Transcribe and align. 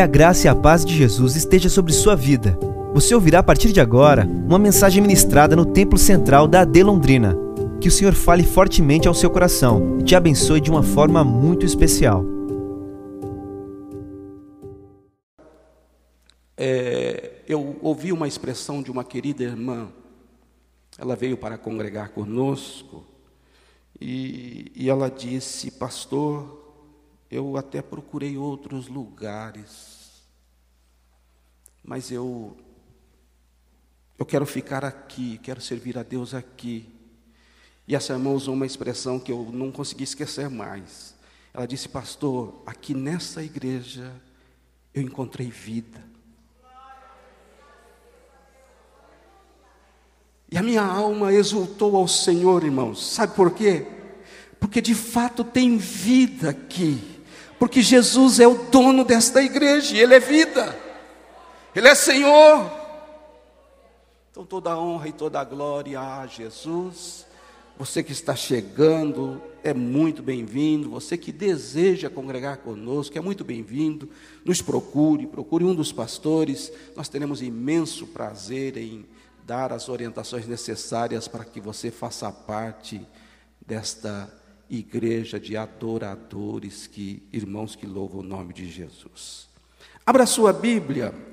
Que 0.00 0.04
a 0.04 0.06
graça 0.06 0.46
e 0.46 0.48
a 0.48 0.54
paz 0.54 0.82
de 0.82 0.96
Jesus 0.96 1.36
esteja 1.36 1.68
sobre 1.68 1.92
sua 1.92 2.16
vida. 2.16 2.58
Você 2.94 3.14
ouvirá 3.14 3.40
a 3.40 3.42
partir 3.42 3.70
de 3.70 3.82
agora 3.82 4.24
uma 4.24 4.58
mensagem 4.58 5.02
ministrada 5.02 5.54
no 5.54 5.66
Templo 5.66 5.98
Central 5.98 6.48
da 6.48 6.62
AD 6.62 6.82
Londrina. 6.82 7.36
Que 7.82 7.88
o 7.88 7.90
Senhor 7.90 8.14
fale 8.14 8.42
fortemente 8.42 9.06
ao 9.06 9.12
seu 9.12 9.28
coração 9.28 9.98
e 10.00 10.02
te 10.02 10.16
abençoe 10.16 10.58
de 10.58 10.70
uma 10.70 10.82
forma 10.82 11.22
muito 11.22 11.66
especial. 11.66 12.24
É, 16.56 17.32
eu 17.46 17.76
ouvi 17.82 18.10
uma 18.10 18.26
expressão 18.26 18.82
de 18.82 18.90
uma 18.90 19.04
querida 19.04 19.42
irmã. 19.42 19.88
Ela 20.96 21.14
veio 21.14 21.36
para 21.36 21.58
congregar 21.58 22.08
conosco 22.08 23.04
e, 24.00 24.72
e 24.74 24.88
ela 24.88 25.10
disse: 25.10 25.70
Pastor, 25.70 26.58
eu 27.30 27.58
até 27.58 27.82
procurei 27.82 28.38
outros 28.38 28.88
lugares, 28.88 29.89
mas 31.90 32.12
eu 32.12 32.56
eu 34.16 34.24
quero 34.24 34.46
ficar 34.46 34.84
aqui, 34.84 35.40
quero 35.42 35.60
servir 35.60 35.98
a 35.98 36.04
Deus 36.04 36.34
aqui. 36.34 36.88
E 37.88 37.96
essa 37.96 38.12
irmã 38.12 38.30
usou 38.30 38.54
uma 38.54 38.64
expressão 38.64 39.18
que 39.18 39.32
eu 39.32 39.50
não 39.52 39.72
consegui 39.72 40.04
esquecer 40.04 40.48
mais. 40.48 41.16
Ela 41.52 41.66
disse, 41.66 41.88
pastor, 41.88 42.62
aqui 42.64 42.94
nessa 42.94 43.42
igreja 43.42 44.12
eu 44.94 45.02
encontrei 45.02 45.50
vida. 45.50 46.00
E 50.48 50.56
a 50.56 50.62
minha 50.62 50.84
alma 50.84 51.32
exultou 51.32 51.96
ao 51.96 52.06
Senhor, 52.06 52.62
irmãos. 52.62 53.04
Sabe 53.04 53.34
por 53.34 53.52
quê? 53.52 53.84
Porque 54.60 54.80
de 54.80 54.94
fato 54.94 55.42
tem 55.42 55.76
vida 55.76 56.50
aqui 56.50 57.18
porque 57.60 57.82
Jesus 57.82 58.40
é 58.40 58.48
o 58.48 58.54
dono 58.54 59.04
desta 59.04 59.42
igreja, 59.42 59.94
e 59.94 60.00
Ele 60.00 60.14
é 60.14 60.18
vida, 60.18 60.74
Ele 61.74 61.86
é 61.86 61.94
Senhor. 61.94 62.68
Então 64.30 64.44
toda 64.44 64.72
a 64.72 64.78
honra 64.78 65.08
e 65.08 65.12
toda 65.12 65.40
a 65.40 65.44
glória 65.44 66.00
a 66.00 66.26
Jesus. 66.26 67.26
Você 67.78 68.02
que 68.02 68.10
está 68.10 68.34
chegando 68.34 69.40
é 69.62 69.72
muito 69.72 70.20
bem-vindo. 70.20 70.90
Você 70.90 71.16
que 71.16 71.30
deseja 71.30 72.10
congregar 72.10 72.58
conosco 72.58 73.16
é 73.16 73.20
muito 73.20 73.44
bem-vindo. 73.44 74.08
Nos 74.44 74.60
procure, 74.60 75.28
procure 75.28 75.64
um 75.64 75.74
dos 75.74 75.92
pastores. 75.92 76.72
Nós 76.96 77.08
teremos 77.08 77.40
imenso 77.40 78.06
prazer 78.08 78.76
em 78.76 79.06
dar 79.46 79.72
as 79.72 79.88
orientações 79.88 80.48
necessárias 80.48 81.28
para 81.28 81.44
que 81.44 81.60
você 81.60 81.90
faça 81.90 82.30
parte 82.32 83.00
desta 83.64 84.28
igreja 84.68 85.38
de 85.38 85.56
adoradores, 85.56 86.86
que 86.88 87.22
irmãos 87.32 87.76
que 87.76 87.86
louvam 87.86 88.20
o 88.20 88.24
nome 88.24 88.52
de 88.52 88.68
Jesus. 88.68 89.48
Abra 90.04 90.26
sua 90.26 90.52
Bíblia. 90.52 91.29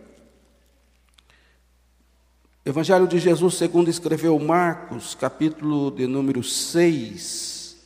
Evangelho 2.67 3.07
de 3.07 3.17
Jesus, 3.17 3.55
segundo 3.55 3.89
escreveu 3.89 4.37
Marcos, 4.37 5.15
capítulo 5.15 5.89
de 5.89 6.05
número 6.05 6.43
6. 6.43 7.77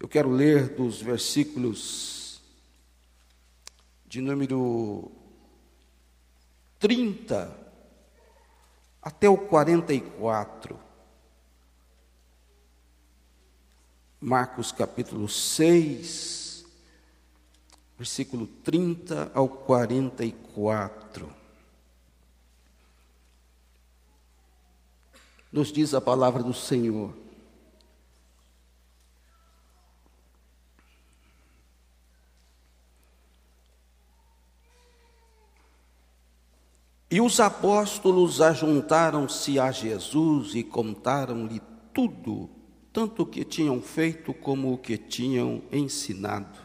Eu 0.00 0.08
quero 0.08 0.30
ler 0.30 0.74
dos 0.74 1.02
versículos 1.02 2.40
de 4.06 4.22
número 4.22 5.12
30 6.78 7.54
até 9.02 9.28
o 9.28 9.36
44. 9.36 10.80
Marcos 14.18 14.72
capítulo 14.72 15.28
6, 15.28 16.64
versículo 17.98 18.46
30 18.46 19.32
ao 19.34 19.50
44. 19.50 21.37
Nos 25.52 25.72
diz 25.72 25.94
a 25.94 26.00
palavra 26.00 26.42
do 26.42 26.52
Senhor. 26.52 27.14
E 37.10 37.20
os 37.22 37.40
apóstolos 37.40 38.42
ajuntaram-se 38.42 39.58
a 39.58 39.72
Jesus 39.72 40.54
e 40.54 40.62
contaram-lhe 40.62 41.60
tudo 41.94 42.50
tanto 42.92 43.22
o 43.22 43.26
que 43.26 43.44
tinham 43.44 43.80
feito 43.80 44.34
como 44.34 44.72
o 44.72 44.78
que 44.78 44.98
tinham 44.98 45.62
ensinado. 45.70 46.58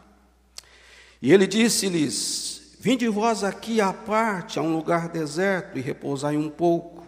E 1.21 1.31
ele 1.31 1.47
disse-lhes: 1.47 2.75
Vinde 2.79 3.07
vós 3.07 3.43
aqui 3.43 3.79
à 3.79 3.93
parte, 3.93 4.59
a 4.59 4.61
um 4.61 4.75
lugar 4.75 5.09
deserto, 5.09 5.77
e 5.77 5.81
repousai 5.81 6.35
um 6.35 6.49
pouco. 6.49 7.02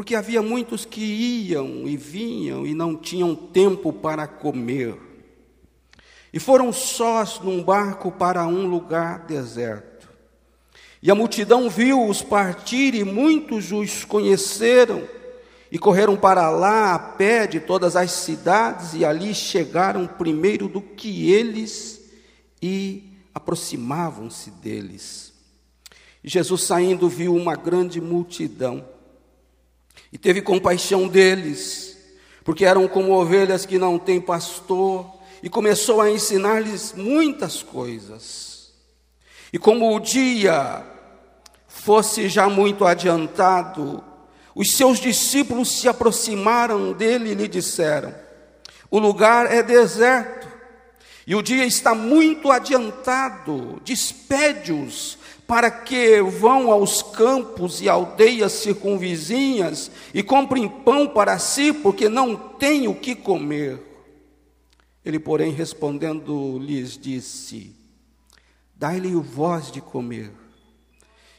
Porque 0.00 0.14
havia 0.14 0.40
muitos 0.40 0.86
que 0.86 1.02
iam 1.02 1.86
e 1.86 1.94
vinham 1.94 2.66
e 2.66 2.72
não 2.72 2.96
tinham 2.96 3.34
tempo 3.34 3.92
para 3.92 4.26
comer. 4.26 4.96
E 6.32 6.40
foram 6.40 6.72
sós 6.72 7.38
num 7.38 7.62
barco 7.62 8.10
para 8.10 8.46
um 8.46 8.66
lugar 8.66 9.26
deserto. 9.26 10.08
E 11.02 11.10
a 11.10 11.14
multidão 11.14 11.68
viu-os 11.68 12.22
partir, 12.22 12.94
e 12.94 13.04
muitos 13.04 13.72
os 13.72 14.02
conheceram 14.02 15.06
e 15.70 15.78
correram 15.78 16.16
para 16.16 16.48
lá 16.48 16.94
a 16.94 16.98
pé 16.98 17.46
de 17.46 17.60
todas 17.60 17.94
as 17.94 18.10
cidades, 18.10 18.94
e 18.94 19.04
ali 19.04 19.34
chegaram 19.34 20.06
primeiro 20.06 20.66
do 20.66 20.80
que 20.80 21.30
eles 21.30 22.10
e 22.62 23.18
aproximavam-se 23.34 24.50
deles. 24.50 25.34
Jesus 26.24 26.62
saindo 26.62 27.06
viu 27.06 27.34
uma 27.36 27.54
grande 27.54 28.00
multidão 28.00 28.89
e 30.12 30.18
teve 30.18 30.42
compaixão 30.42 31.06
deles, 31.06 31.96
porque 32.44 32.64
eram 32.64 32.88
como 32.88 33.12
ovelhas 33.12 33.64
que 33.64 33.78
não 33.78 33.98
têm 33.98 34.20
pastor, 34.20 35.18
e 35.42 35.48
começou 35.48 36.00
a 36.00 36.10
ensinar-lhes 36.10 36.92
muitas 36.94 37.62
coisas. 37.62 38.72
E 39.52 39.58
como 39.58 39.94
o 39.94 40.00
dia 40.00 40.84
fosse 41.66 42.28
já 42.28 42.48
muito 42.48 42.84
adiantado, 42.84 44.04
os 44.54 44.72
seus 44.72 44.98
discípulos 44.98 45.80
se 45.80 45.88
aproximaram 45.88 46.92
dele 46.92 47.30
e 47.30 47.34
lhe 47.34 47.48
disseram: 47.48 48.14
O 48.90 48.98
lugar 48.98 49.50
é 49.50 49.62
deserto 49.62 50.48
e 51.26 51.34
o 51.34 51.42
dia 51.42 51.64
está 51.64 51.94
muito 51.94 52.50
adiantado. 52.50 53.80
Despede-os 53.84 55.16
para 55.50 55.68
que 55.68 56.22
vão 56.22 56.70
aos 56.70 57.02
campos 57.02 57.80
e 57.80 57.88
aldeias 57.88 58.52
circunvizinhas 58.52 59.90
e 60.14 60.22
comprem 60.22 60.68
pão 60.68 61.08
para 61.08 61.40
si, 61.40 61.72
porque 61.72 62.08
não 62.08 62.36
têm 62.36 62.86
o 62.86 62.94
que 62.94 63.16
comer. 63.16 63.82
Ele, 65.04 65.18
porém, 65.18 65.50
respondendo, 65.50 66.56
lhes 66.60 66.96
disse: 66.96 67.74
Dai-lhe 68.76 69.12
voz 69.16 69.72
de 69.72 69.80
comer. 69.80 70.30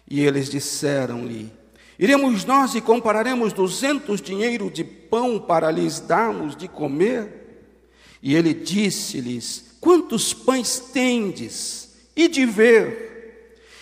E 0.10 0.20
eles 0.20 0.50
disseram-lhe: 0.50 1.50
Iremos 1.98 2.44
nós 2.44 2.76
e 2.76 2.82
compararemos 2.82 3.54
duzentos 3.54 4.20
dinheiro 4.20 4.70
de 4.70 4.84
pão 4.84 5.40
para 5.40 5.72
lhes 5.72 6.02
darmos 6.02 6.54
de 6.54 6.68
comer? 6.68 7.78
E 8.22 8.36
ele 8.36 8.54
disse-lhes: 8.54 9.78
Quantos 9.80 10.34
pães 10.34 10.80
tendes? 10.80 11.96
E 12.14 12.28
de 12.28 12.46
ver. 12.46 13.11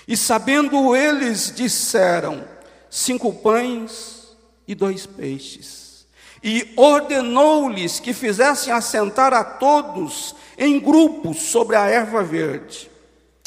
E 0.09 0.17
sabendo 0.17 0.95
eles, 0.95 1.53
disseram: 1.55 2.43
Cinco 2.89 3.31
pães 3.31 4.35
e 4.67 4.73
dois 4.73 5.05
peixes. 5.05 6.07
E 6.43 6.73
ordenou-lhes 6.75 7.99
que 7.99 8.11
fizessem 8.11 8.73
assentar 8.73 9.35
a 9.35 9.43
todos 9.43 10.33
em 10.57 10.79
grupos 10.79 11.37
sobre 11.43 11.75
a 11.75 11.85
erva 11.85 12.23
verde. 12.23 12.89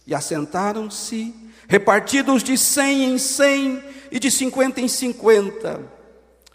E 0.07 0.15
assentaram-se, 0.15 1.35
repartidos 1.67 2.45
de 2.45 2.57
cem 2.57 3.07
em 3.07 3.19
cem, 3.19 3.83
e 4.13 4.21
de 4.21 4.31
cinquenta 4.31 4.81
em 4.81 4.87
cinquenta. 4.87 5.81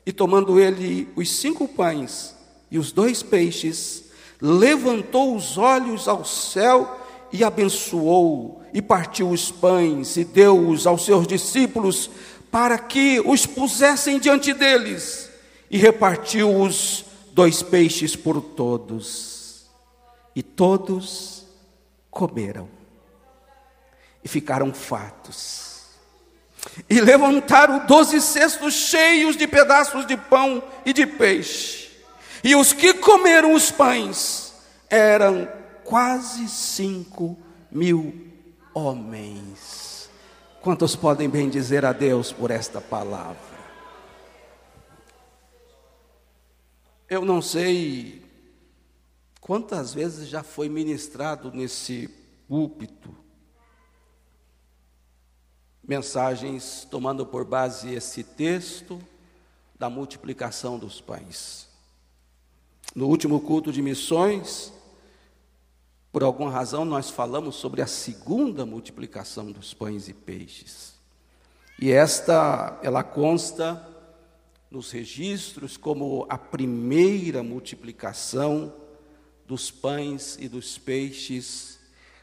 E 0.06 0.14
tomando 0.14 0.58
ele 0.58 1.10
os 1.18 1.30
cinco 1.30 1.68
pães 1.68 2.34
e 2.72 2.80
os 2.80 2.94
dois 2.94 3.22
peixes, 3.22 4.06
levantou 4.42 5.36
os 5.36 5.58
olhos 5.58 6.08
ao 6.08 6.24
céu 6.24 6.97
e 7.32 7.44
abençoou, 7.44 8.62
e 8.74 8.82
partiu 8.82 9.30
os 9.30 9.52
pães 9.52 10.18
e 10.18 10.24
deu-os 10.24 10.86
aos 10.86 11.06
seus 11.06 11.28
discípulos, 11.28 12.10
para 12.52 12.78
que 12.78 13.22
os 13.26 13.46
pusessem 13.46 14.20
diante 14.20 14.54
deles, 14.54 15.30
e 15.70 15.78
repartiu 15.78 16.62
os 16.62 17.06
dois 17.32 17.62
peixes 17.62 18.16
por 18.16 18.42
todos. 18.42 19.66
E 20.36 20.42
todos 20.44 21.46
comeram 22.12 22.70
e 24.24 24.28
ficaram 24.28 24.74
fatos. 24.74 25.68
E 26.90 27.00
levantaram 27.00 27.86
doze 27.86 28.20
cestos 28.20 28.74
cheios 28.74 29.38
de 29.38 29.48
pedaços 29.48 30.06
de 30.06 30.18
pão 30.18 30.62
e 30.86 30.94
de 30.94 31.06
peixe. 31.06 31.90
E 32.44 32.56
os 32.56 32.74
que 32.74 32.94
comeram 32.94 33.54
os 33.54 33.72
pães 33.72 34.54
eram 34.90 35.48
quase 35.88 36.50
cinco 36.50 37.38
mil 37.72 38.14
homens. 38.74 40.10
Quantos 40.62 40.98
podem 40.98 41.30
bem 41.30 41.50
dizer 41.50 41.86
a 41.86 41.94
Deus 41.94 42.32
por 42.32 42.52
esta 42.52 42.82
palavra? 42.82 43.58
Eu 47.10 47.24
não 47.24 47.42
sei 47.42 48.22
quantas 49.40 49.94
vezes 49.94 50.28
já 50.28 50.44
foi 50.44 50.68
ministrado 50.68 51.54
nesse 51.54 52.10
púlpito 52.50 53.16
mensagens 55.88 56.86
tomando 56.92 57.26
por 57.26 57.46
base 57.46 57.94
esse 57.94 58.22
texto 58.22 59.02
da 59.80 59.90
multiplicação 59.90 60.78
dos 60.78 61.00
pães. 61.00 61.70
No 62.94 63.08
último 63.08 63.40
culto 63.40 63.72
de 63.72 63.82
missões, 63.82 64.74
por 66.12 66.24
alguma 66.24 66.50
razão, 66.50 66.86
nós 66.86 67.10
falamos 67.10 67.56
sobre 67.56 67.82
a 67.82 67.88
segunda 67.88 68.66
multiplicação 68.66 69.52
dos 69.52 69.74
pães 69.74 70.08
e 70.08 70.14
peixes. 70.14 70.96
E 71.80 71.92
esta, 71.92 72.80
ela 72.82 73.04
consta 73.04 73.88
nos 74.70 74.92
registros 74.92 75.78
como 75.78 76.26
a 76.30 76.38
primeira 76.38 77.44
multiplicação 77.44 78.74
dos 79.48 79.72
pães 79.72 80.38
e 80.40 80.50
dos 80.50 80.78
peixes 80.78 81.80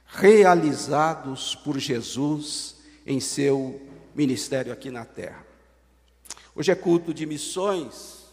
realizados 0.07 1.55
por 1.55 1.79
Jesus 1.79 2.77
em 3.07 3.21
seu 3.21 3.81
ministério 4.15 4.73
aqui 4.73 4.91
na 4.91 5.05
terra. 5.05 5.45
Hoje 6.55 6.71
é 6.71 6.75
culto 6.75 7.13
de 7.13 7.27
missões 7.27 8.25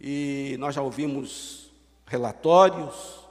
e 0.00 0.56
nós 0.58 0.74
já 0.74 0.82
ouvimos 0.82 1.70
relatórios, 2.06 3.25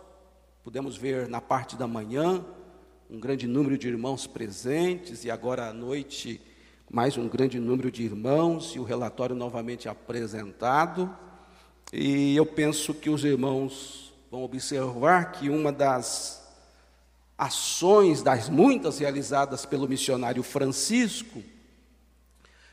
pudemos 0.66 0.98
ver 0.98 1.28
na 1.28 1.40
parte 1.40 1.76
da 1.76 1.86
manhã 1.86 2.44
um 3.08 3.20
grande 3.20 3.46
número 3.46 3.78
de 3.78 3.88
irmãos 3.88 4.26
presentes 4.26 5.24
e 5.24 5.30
agora 5.30 5.70
à 5.70 5.72
noite 5.72 6.42
mais 6.90 7.16
um 7.18 7.28
grande 7.28 7.60
número 7.60 7.92
de 7.92 8.02
irmãos 8.02 8.74
e 8.76 8.80
o 8.80 8.84
relatório 8.84 9.36
novamente 9.36 9.88
apresentado. 9.88 11.16
E 11.94 12.36
eu 12.36 12.48
penso 12.48 12.96
que 12.96 13.12
os 13.12 13.24
irmãos 13.24 14.12
vão 14.32 14.42
observar 14.42 15.34
que 15.34 15.52
uma 15.52 15.72
das 15.72 16.52
ações, 17.38 18.24
das 18.24 18.50
muitas 18.50 18.98
realizadas 18.98 19.68
pelo 19.68 19.88
missionário 19.88 20.42
Francisco, 20.42 21.44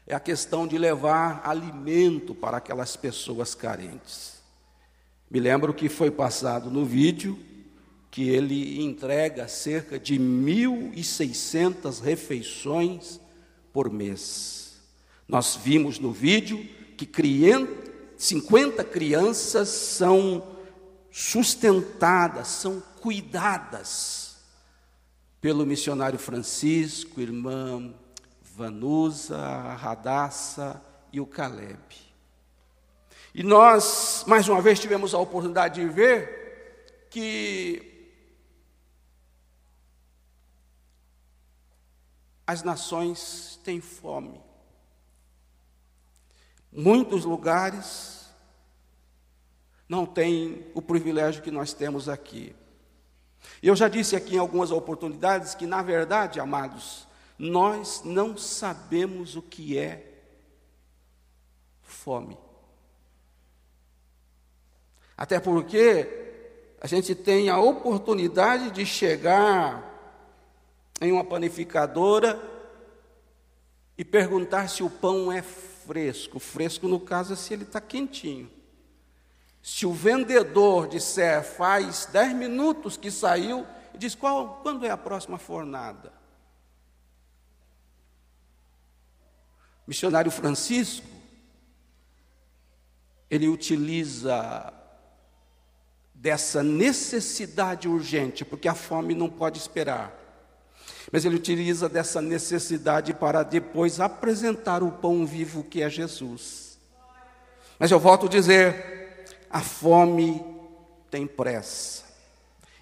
é 0.07 0.15
a 0.15 0.21
questão 0.21 0.67
de 0.67 0.79
levar 0.79 1.43
alimento 1.45 2.35
para 2.35 2.57
aquelas 2.57 2.97
pessoas 2.97 3.55
carentes. 3.55 4.41
Me 5.31 5.39
lembro 5.39 5.75
que 5.75 5.91
foi 5.91 6.11
passado 6.11 6.71
no 6.71 6.87
vídeo 6.87 7.52
que 8.13 8.29
ele 8.29 8.83
entrega 8.83 9.49
cerca 9.49 9.99
de 9.99 10.19
1.600 10.19 11.99
refeições 12.03 13.19
por 13.73 13.91
mês. 13.91 14.77
Nós 15.27 15.57
vimos 15.57 15.99
no 15.99 16.13
vídeo 16.13 16.63
que 16.95 17.09
50 18.19 18.85
crianças 18.85 19.71
são 19.71 20.47
sustentadas, 21.11 22.49
são 22.49 22.83
cuidadas 23.01 24.37
pelo 25.41 25.65
missionário 25.65 26.19
Francisco, 26.19 27.19
irmã 27.19 27.95
Vanusa, 28.43 29.39
Radassa 29.75 30.83
e 31.11 31.19
o 31.19 31.25
Caleb. 31.25 31.79
E 33.35 33.43
nós, 33.43 34.23
mais 34.27 34.47
uma 34.49 34.61
vez, 34.61 34.79
tivemos 34.79 35.15
a 35.15 35.19
oportunidade 35.19 35.81
de 35.81 35.89
ver 35.89 37.09
que 37.09 37.92
as 42.47 42.63
nações 42.63 43.61
têm 43.65 43.81
fome. 43.81 44.41
Muitos 46.71 47.25
lugares 47.25 48.31
não 49.89 50.07
têm 50.07 50.67
o 50.75 50.81
privilégio 50.81 51.43
que 51.43 51.51
nós 51.51 51.73
temos 51.73 52.09
aqui. 52.09 52.57
Eu 53.63 53.77
já 53.77 53.89
disse 53.89 54.17
aqui 54.17 54.37
em 54.37 54.39
algumas 54.39 54.71
oportunidades 54.71 55.55
que, 55.55 55.67
na 55.67 55.83
verdade, 55.83 56.41
amados, 56.41 57.07
nós 57.39 58.03
não 58.05 58.37
sabemos 58.37 59.37
o 59.37 59.43
que 59.43 59.77
é 59.77 60.23
fome. 61.83 62.39
Até 65.17 65.39
porque 65.39 66.09
a 66.81 66.87
gente 66.87 67.15
tem 67.15 67.49
a 67.49 67.59
oportunidade 67.59 68.71
de 68.71 68.87
chegar 68.87 69.92
em 71.03 71.13
uma 71.13 71.25
panificadora 71.25 72.41
e 73.99 74.05
perguntar 74.05 74.69
se 74.69 74.83
o 74.83 74.89
pão 74.89 75.31
é 75.31 75.43
fresco. 75.43 76.39
Fresco, 76.39 76.87
no 76.87 77.01
caso, 77.01 77.33
é 77.33 77.37
se 77.37 77.53
ele 77.53 77.65
está 77.65 77.81
quentinho. 77.81 78.51
Se 79.61 79.85
o 79.85 79.93
vendedor 79.93 80.89
disser 80.89 81.43
faz 81.45 82.07
dez 82.07 82.33
minutos 82.33 82.97
que 82.97 83.11
saiu, 83.11 83.67
e 83.93 83.99
diz 83.99 84.15
qual, 84.15 84.61
quando 84.63 84.87
é 84.87 84.91
a 84.91 84.97
próxima 84.97 85.39
fornada? 85.39 86.13
Missionário 89.87 90.31
Francisco, 90.31 91.07
ele 93.29 93.49
utiliza 93.49 94.73
dessa 96.15 96.63
necessidade 96.63 97.89
urgente, 97.89 98.45
porque 98.45 98.69
a 98.69 98.75
fome 98.75 99.15
não 99.15 99.29
pode 99.29 99.59
esperar. 99.59 100.22
Mas 101.11 101.25
ele 101.25 101.37
utiliza 101.37 101.89
dessa 101.89 102.21
necessidade 102.21 103.13
para 103.15 103.43
depois 103.43 103.99
apresentar 103.99 104.83
o 104.83 104.93
pão 104.93 105.27
vivo 105.27 105.65
que 105.65 105.83
é 105.83 105.91
Jesus. 105.91 106.79
Mas 107.79 107.91
eu 107.91 107.99
volto 107.99 108.27
a 108.27 108.29
dizer: 108.29 109.27
a 109.51 109.61
fome 109.61 110.45
tem 111.11 111.27
pressa. 111.27 112.05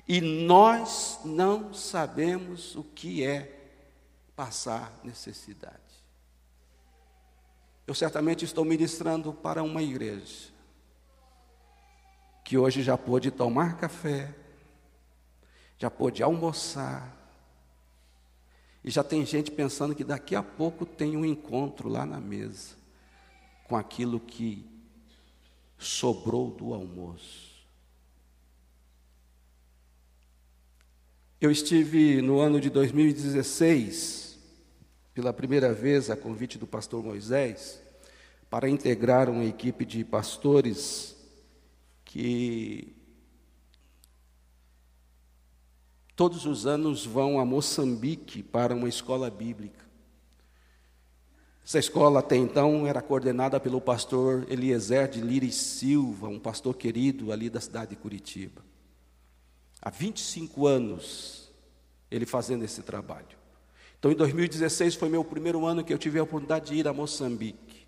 E 0.06 0.20
nós 0.20 1.20
não 1.24 1.72
sabemos 1.72 2.74
o 2.74 2.82
que 2.82 3.24
é 3.24 3.56
passar 4.34 4.92
necessidade. 5.04 5.76
Eu 7.86 7.94
certamente 7.94 8.44
estou 8.44 8.64
ministrando 8.64 9.32
para 9.32 9.62
uma 9.62 9.82
igreja 9.82 10.50
que 12.44 12.58
hoje 12.58 12.82
já 12.82 12.98
pôde 12.98 13.30
tomar 13.30 13.76
café, 13.76 14.34
já 15.78 15.90
pôde 15.90 16.22
almoçar, 16.22 17.19
e 18.82 18.90
já 18.90 19.04
tem 19.04 19.24
gente 19.26 19.50
pensando 19.50 19.94
que 19.94 20.04
daqui 20.04 20.34
a 20.34 20.42
pouco 20.42 20.86
tem 20.86 21.16
um 21.16 21.24
encontro 21.24 21.88
lá 21.88 22.06
na 22.06 22.18
mesa 22.18 22.76
com 23.64 23.76
aquilo 23.76 24.18
que 24.18 24.64
sobrou 25.78 26.50
do 26.50 26.74
almoço. 26.74 27.50
Eu 31.40 31.50
estive 31.50 32.20
no 32.20 32.38
ano 32.38 32.60
de 32.60 32.68
2016, 32.68 34.38
pela 35.14 35.32
primeira 35.32 35.72
vez, 35.72 36.10
a 36.10 36.16
convite 36.16 36.58
do 36.58 36.66
pastor 36.66 37.02
Moisés, 37.02 37.80
para 38.50 38.68
integrar 38.68 39.30
uma 39.30 39.44
equipe 39.44 39.84
de 39.86 40.04
pastores 40.04 41.16
que 42.04 42.94
todos 46.20 46.44
os 46.44 46.66
anos 46.66 47.06
vão 47.06 47.40
a 47.40 47.46
Moçambique 47.46 48.42
para 48.42 48.74
uma 48.74 48.90
escola 48.90 49.30
bíblica. 49.30 49.86
Essa 51.64 51.78
escola 51.78 52.20
até 52.20 52.36
então 52.36 52.86
era 52.86 53.00
coordenada 53.00 53.58
pelo 53.58 53.80
pastor 53.80 54.44
Eliezer 54.50 55.08
de 55.08 55.22
Lira 55.22 55.50
Silva, 55.50 56.28
um 56.28 56.38
pastor 56.38 56.76
querido 56.76 57.32
ali 57.32 57.48
da 57.48 57.58
cidade 57.58 57.92
de 57.92 57.96
Curitiba. 57.96 58.62
Há 59.80 59.88
25 59.88 60.66
anos 60.66 61.50
ele 62.10 62.26
fazendo 62.26 62.66
esse 62.66 62.82
trabalho. 62.82 63.38
Então, 63.98 64.12
em 64.12 64.14
2016 64.14 64.96
foi 64.96 65.08
meu 65.08 65.24
primeiro 65.24 65.64
ano 65.64 65.82
que 65.82 65.94
eu 65.94 65.96
tive 65.96 66.18
a 66.18 66.22
oportunidade 66.22 66.66
de 66.66 66.74
ir 66.74 66.86
a 66.86 66.92
Moçambique. 66.92 67.86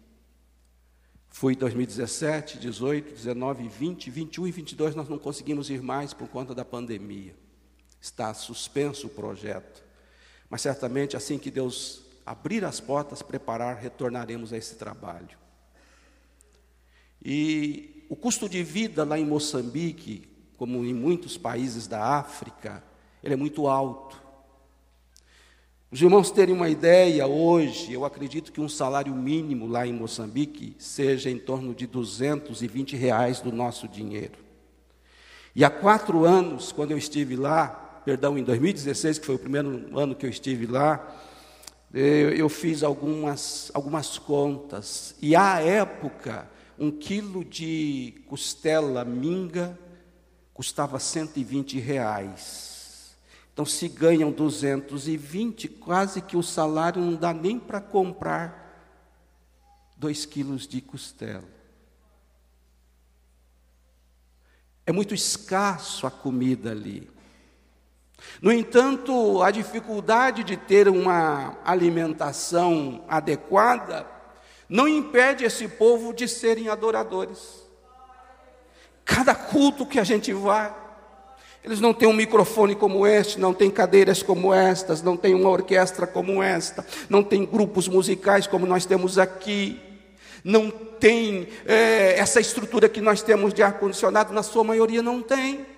Fui 1.29 1.53
em 1.53 1.59
2017, 1.59 2.59
18, 2.59 3.13
19, 3.13 3.69
20, 3.69 4.11
21 4.11 4.47
e 4.47 4.51
22 4.51 4.95
nós 4.95 5.11
não 5.11 5.19
conseguimos 5.19 5.69
ir 5.69 5.83
mais 5.83 6.15
por 6.15 6.29
conta 6.29 6.55
da 6.55 6.65
pandemia 6.65 7.35
está 8.03 8.35
suspenso 8.35 9.07
o 9.07 9.11
projeto. 9.11 9.83
Mas 10.51 10.61
certamente 10.61 11.17
assim 11.17 11.39
que 11.39 11.51
Deus 11.51 12.03
abrir 12.27 12.65
as 12.65 12.81
portas, 12.81 13.23
preparar, 13.23 13.77
retornaremos 13.77 14.53
a 14.53 14.59
esse 14.59 14.75
trabalho. 14.75 15.39
E 17.25 18.05
o 18.11 18.17
custo 18.17 18.49
de 18.49 18.63
vida 18.65 19.05
lá 19.05 19.19
em 19.19 19.25
Moçambique, 19.25 20.29
como 20.59 20.85
em 20.85 20.93
muitos 20.93 21.39
países 21.39 21.87
da 21.87 22.19
África, 22.19 22.83
ele 23.23 23.35
é 23.35 23.37
muito 23.37 23.69
alto. 23.69 24.21
Os 25.91 26.03
irmãos 26.03 26.31
terem 26.31 26.55
uma 26.55 26.69
ideia, 26.69 27.27
hoje, 27.27 27.93
eu 27.93 28.05
acredito 28.05 28.51
que 28.51 28.61
um 28.61 28.69
salário 28.69 29.15
mínimo 29.15 29.69
lá 29.69 29.87
em 29.87 29.93
Moçambique 29.93 30.75
seja 30.79 31.31
em 31.31 31.39
torno 31.39 31.75
de 31.75 31.87
220 31.87 32.97
reais 32.97 33.41
do 33.41 33.53
nosso 33.53 33.87
dinheiro. 33.87 34.39
E 35.55 35.65
há 35.65 35.71
quatro 35.71 36.25
anos, 36.25 36.73
quando 36.73 36.93
eu 36.93 36.99
estive 36.99 37.37
lá, 37.37 37.82
perdão, 38.05 38.37
em 38.37 38.45
2016, 38.45 39.19
que 39.19 39.27
foi 39.27 39.35
o 39.35 39.39
primeiro 39.39 39.99
ano 39.99 40.15
que 40.15 40.27
eu 40.27 40.31
estive 40.31 40.67
lá, 40.67 41.19
eu 41.93 42.49
fiz 42.49 42.83
algumas, 42.83 43.71
algumas 43.75 44.19
contas, 44.19 45.15
e 45.21 45.37
à 45.37 45.61
época, 45.61 46.49
um 46.79 46.91
quilo 46.91 47.45
de 47.45 48.23
costela 48.27 49.05
minga 49.05 49.79
custava 50.55 50.99
120 50.99 51.79
reais. 51.79 53.15
Então, 53.53 53.67
se 53.67 53.87
ganham 53.89 54.33
220, 54.33 55.69
quase 55.69 56.23
que 56.23 56.37
o 56.37 56.43
salário 56.43 57.03
não 57.03 57.15
dá 57.15 57.35
nem 57.35 57.59
para 57.59 57.81
comprar 57.81 58.63
dois 59.97 60.25
quilos 60.25 60.67
de 60.67 60.81
costela. 60.81 61.45
É 64.87 64.91
muito 64.91 65.15
escasso 65.15 66.07
a 66.07 66.11
comida 66.11 66.71
ali. 66.71 67.12
No 68.41 68.53
entanto, 68.53 69.43
a 69.43 69.51
dificuldade 69.51 70.43
de 70.43 70.57
ter 70.57 70.89
uma 70.89 71.57
alimentação 71.65 73.05
adequada 73.09 74.07
não 74.69 74.89
impede 74.89 75.45
esse 75.45 75.69
povo 75.69 76.13
de 76.13 76.27
serem 76.27 76.69
adoradores. 76.69 77.63
Cada 79.05 79.35
culto 79.35 79.85
que 79.85 79.99
a 79.99 80.05
gente 80.05 80.33
vai, 80.33 80.75
eles 81.63 81.81
não 81.81 81.93
têm 81.93 82.09
um 82.09 82.13
microfone 82.13 82.75
como 82.75 83.07
este, 83.07 83.39
não 83.39 83.55
têm 83.55 83.71
cadeiras 83.71 84.23
como 84.23 84.53
estas, 84.53 85.03
não 85.03 85.17
têm 85.17 85.35
uma 85.35 85.51
orquestra 85.51 86.07
como 86.07 86.43
esta, 86.43 86.85
não 87.09 87.23
têm 87.23 87.45
grupos 87.45 87.87
musicais 87.87 88.47
como 88.47 88.67
nós 88.67 88.85
temos 88.85 89.19
aqui, 89.19 89.81
não 90.43 90.71
tem 90.71 91.49
é, 91.67 92.19
essa 92.19 92.41
estrutura 92.41 92.89
que 92.89 93.01
nós 93.01 93.23
temos 93.23 93.55
de 93.55 93.63
ar-condicionado, 93.63 94.33
na 94.33 94.43
sua 94.43 94.65
maioria 94.65 95.03
não 95.03 95.23
tem. 95.23 95.72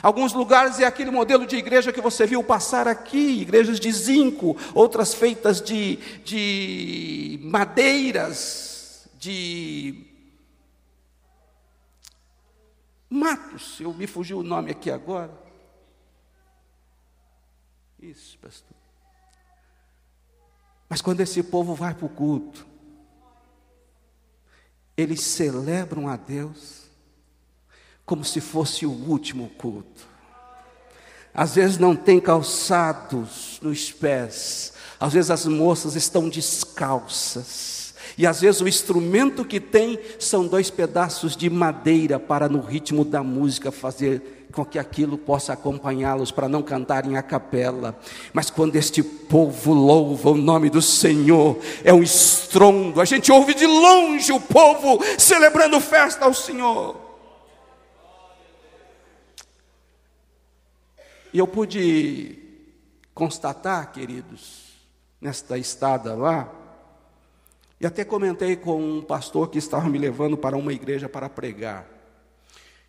Alguns 0.00 0.32
lugares 0.32 0.78
é 0.78 0.84
aquele 0.84 1.10
modelo 1.10 1.46
de 1.46 1.56
igreja 1.56 1.92
que 1.92 2.00
você 2.00 2.26
viu 2.26 2.42
passar 2.42 2.86
aqui, 2.86 3.42
igrejas 3.42 3.80
de 3.80 3.90
zinco, 3.90 4.56
outras 4.74 5.12
feitas 5.12 5.60
de, 5.60 5.96
de 6.24 7.38
madeiras, 7.42 9.08
de 9.18 10.06
matos. 13.10 13.80
Eu 13.80 13.92
me 13.92 14.06
fugiu 14.06 14.38
o 14.38 14.42
nome 14.42 14.70
aqui 14.70 14.90
agora. 14.90 15.32
Isso, 18.00 18.38
pastor. 18.38 18.76
Mas 20.88 21.00
quando 21.00 21.20
esse 21.20 21.42
povo 21.42 21.74
vai 21.74 21.94
para 21.94 22.06
o 22.06 22.08
culto, 22.08 22.66
eles 24.96 25.20
celebram 25.22 26.08
a 26.08 26.16
Deus 26.16 26.81
como 28.12 28.26
se 28.26 28.42
fosse 28.42 28.84
o 28.84 28.90
último 28.90 29.50
culto. 29.56 30.06
Às 31.32 31.54
vezes 31.54 31.78
não 31.78 31.96
tem 31.96 32.20
calçados 32.20 33.58
nos 33.62 33.90
pés, 33.90 34.74
às 35.00 35.14
vezes 35.14 35.30
as 35.30 35.46
moças 35.46 35.96
estão 35.96 36.28
descalças, 36.28 37.94
e 38.18 38.26
às 38.26 38.42
vezes 38.42 38.60
o 38.60 38.68
instrumento 38.68 39.46
que 39.46 39.58
tem 39.58 39.98
são 40.18 40.46
dois 40.46 40.68
pedaços 40.68 41.34
de 41.34 41.48
madeira 41.48 42.20
para 42.20 42.50
no 42.50 42.60
ritmo 42.60 43.02
da 43.02 43.22
música 43.22 43.72
fazer 43.72 44.46
com 44.52 44.62
que 44.62 44.78
aquilo 44.78 45.16
possa 45.16 45.54
acompanhá-los 45.54 46.30
para 46.30 46.50
não 46.50 46.60
cantarem 46.60 47.16
a 47.16 47.22
capela. 47.22 47.98
Mas 48.34 48.50
quando 48.50 48.76
este 48.76 49.02
povo 49.02 49.72
louva 49.72 50.32
o 50.32 50.36
nome 50.36 50.68
do 50.68 50.82
Senhor, 50.82 51.58
é 51.82 51.94
um 51.94 52.02
estrondo. 52.02 53.00
A 53.00 53.06
gente 53.06 53.32
ouve 53.32 53.54
de 53.54 53.64
longe 53.64 54.30
o 54.32 54.38
povo 54.38 55.02
celebrando 55.16 55.80
festa 55.80 56.26
ao 56.26 56.34
Senhor. 56.34 57.01
E 61.32 61.38
eu 61.38 61.46
pude 61.48 62.38
constatar, 63.14 63.90
queridos, 63.90 64.72
nesta 65.18 65.56
estada 65.56 66.14
lá, 66.14 66.52
e 67.80 67.86
até 67.86 68.04
comentei 68.04 68.54
com 68.54 68.98
um 68.98 69.02
pastor 69.02 69.48
que 69.48 69.56
estava 69.56 69.88
me 69.88 69.98
levando 69.98 70.36
para 70.36 70.56
uma 70.56 70.74
igreja 70.74 71.08
para 71.08 71.30
pregar. 71.30 71.88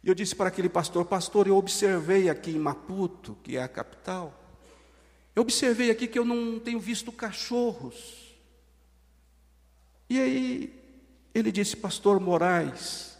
E 0.03 0.09
eu 0.09 0.13
disse 0.13 0.35
para 0.35 0.49
aquele 0.49 0.67
pastor: 0.67 1.05
Pastor, 1.05 1.47
eu 1.47 1.55
observei 1.55 2.29
aqui 2.29 2.51
em 2.51 2.59
Maputo, 2.59 3.37
que 3.41 3.55
é 3.55 3.63
a 3.63 3.67
capital, 3.67 4.37
eu 5.33 5.41
observei 5.41 5.89
aqui 5.89 6.05
que 6.05 6.19
eu 6.19 6.25
não 6.25 6.59
tenho 6.59 6.81
visto 6.81 7.13
cachorros. 7.13 8.35
E 10.09 10.19
aí 10.19 10.83
ele 11.33 11.49
disse: 11.49 11.77
Pastor 11.77 12.19
Moraes, 12.19 13.17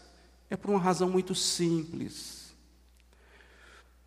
é 0.50 0.56
por 0.56 0.70
uma 0.70 0.80
razão 0.80 1.08
muito 1.08 1.34
simples 1.34 2.33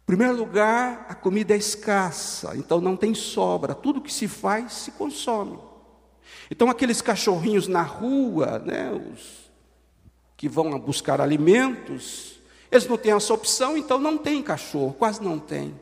primeiro 0.08 0.38
lugar, 0.38 1.06
a 1.10 1.14
comida 1.14 1.54
é 1.54 1.58
escassa, 1.58 2.56
então 2.56 2.80
não 2.80 2.96
tem 2.96 3.14
sobra, 3.14 3.76
tudo 3.76 4.00
que 4.00 4.12
se 4.12 4.26
faz 4.26 4.72
se 4.72 4.92
consome. 4.92 5.60
Então, 6.50 6.70
aqueles 6.70 7.02
cachorrinhos 7.02 7.68
na 7.68 7.82
rua, 7.82 8.58
né, 8.60 8.90
os 8.94 9.52
que 10.38 10.48
vão 10.48 10.80
buscar 10.80 11.20
alimentos, 11.20 12.40
eles 12.72 12.88
não 12.88 12.98
têm 12.98 13.12
essa 13.12 13.34
opção, 13.34 13.78
então 13.78 14.00
não 14.00 14.18
tem 14.18 14.42
cachorro, 14.42 14.96
quase 14.98 15.22
não 15.22 15.38
tem. 15.38 15.76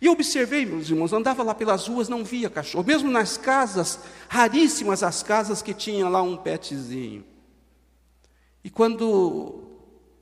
E 0.00 0.06
eu 0.06 0.12
observei, 0.12 0.64
meus 0.64 0.88
irmãos, 0.88 1.12
andava 1.12 1.42
lá 1.42 1.54
pelas 1.54 1.86
ruas, 1.86 2.08
não 2.08 2.24
via 2.24 2.48
cachorro, 2.48 2.84
mesmo 2.86 3.10
nas 3.10 3.36
casas, 3.36 4.00
raríssimas 4.26 5.02
as 5.02 5.22
casas 5.22 5.60
que 5.60 5.74
tinham 5.74 6.10
lá 6.10 6.22
um 6.22 6.36
petzinho. 6.36 7.24
E 8.64 8.70
quando 8.70 9.69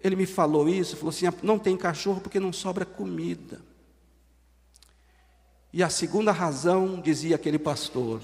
ele 0.02 0.16
me 0.16 0.26
falou 0.26 0.68
isso, 0.68 0.96
falou 0.96 1.10
assim: 1.10 1.26
ah, 1.26 1.34
não 1.42 1.58
tem 1.58 1.76
cachorro 1.76 2.20
porque 2.20 2.38
não 2.38 2.52
sobra 2.52 2.84
comida. 2.84 3.60
E 5.72 5.82
a 5.82 5.90
segunda 5.90 6.32
razão, 6.32 7.00
dizia 7.00 7.36
aquele 7.36 7.58
pastor, 7.58 8.22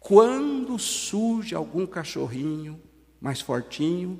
quando 0.00 0.78
surge 0.78 1.54
algum 1.54 1.86
cachorrinho 1.86 2.80
mais 3.20 3.40
fortinho, 3.40 4.18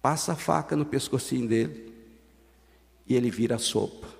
passa 0.00 0.32
a 0.32 0.36
faca 0.36 0.76
no 0.76 0.86
pescocinho 0.86 1.48
dele 1.48 1.92
e 3.06 3.14
ele 3.14 3.30
vira 3.30 3.58
sopa. 3.58 4.17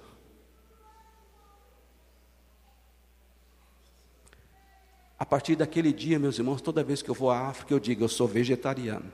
A 5.19 5.27
partir 5.27 5.57
daquele 5.57 5.93
dia, 5.93 6.19
meus 6.19 6.39
irmãos, 6.39 6.61
toda 6.61 6.85
vez 6.85 7.03
que 7.03 7.11
eu 7.11 7.15
vou 7.15 7.31
à 7.31 7.49
África, 7.49 7.75
eu 7.75 7.81
digo: 7.81 8.05
eu 8.05 8.09
sou 8.09 8.29
vegetariano. 8.29 9.11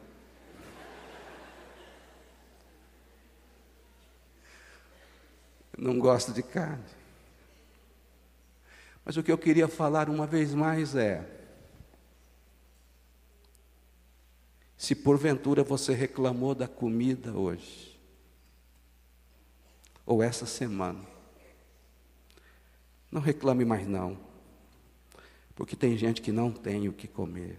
Não 5.76 5.99
gosto 5.99 6.32
de 6.32 6.42
carne. 6.42 6.84
Mas 9.04 9.16
o 9.16 9.23
que 9.23 9.32
eu 9.32 9.38
queria 9.38 9.66
falar 9.66 10.11
uma 10.11 10.26
vez 10.26 10.52
mais 10.54 10.94
é: 10.94 11.26
se 14.76 14.94
porventura 14.94 15.64
você 15.64 15.94
reclamou 15.94 16.54
da 16.54 16.68
comida 16.68 17.32
hoje, 17.32 17.99
ou 20.04 20.23
essa 20.23 20.44
semana, 20.44 21.00
não 23.11 23.23
reclame 23.23 23.64
mais 23.64 23.87
não. 23.87 24.34
Porque 25.54 25.76
tem 25.76 25.96
gente 25.96 26.20
que 26.20 26.32
não 26.32 26.50
tem 26.50 26.88
o 26.88 26.92
que 26.92 27.06
comer. 27.06 27.58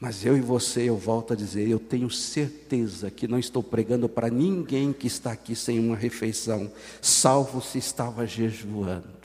Mas 0.00 0.24
eu 0.24 0.34
e 0.34 0.40
você, 0.40 0.88
eu 0.88 0.96
volto 0.96 1.34
a 1.34 1.36
dizer, 1.36 1.68
eu 1.68 1.78
tenho 1.78 2.08
certeza 2.08 3.10
que 3.10 3.28
não 3.28 3.38
estou 3.38 3.62
pregando 3.62 4.08
para 4.08 4.30
ninguém 4.30 4.94
que 4.94 5.06
está 5.06 5.30
aqui 5.30 5.54
sem 5.54 5.78
uma 5.78 5.94
refeição, 5.94 6.72
salvo 7.02 7.60
se 7.60 7.76
estava 7.76 8.26
jejuando. 8.26 9.20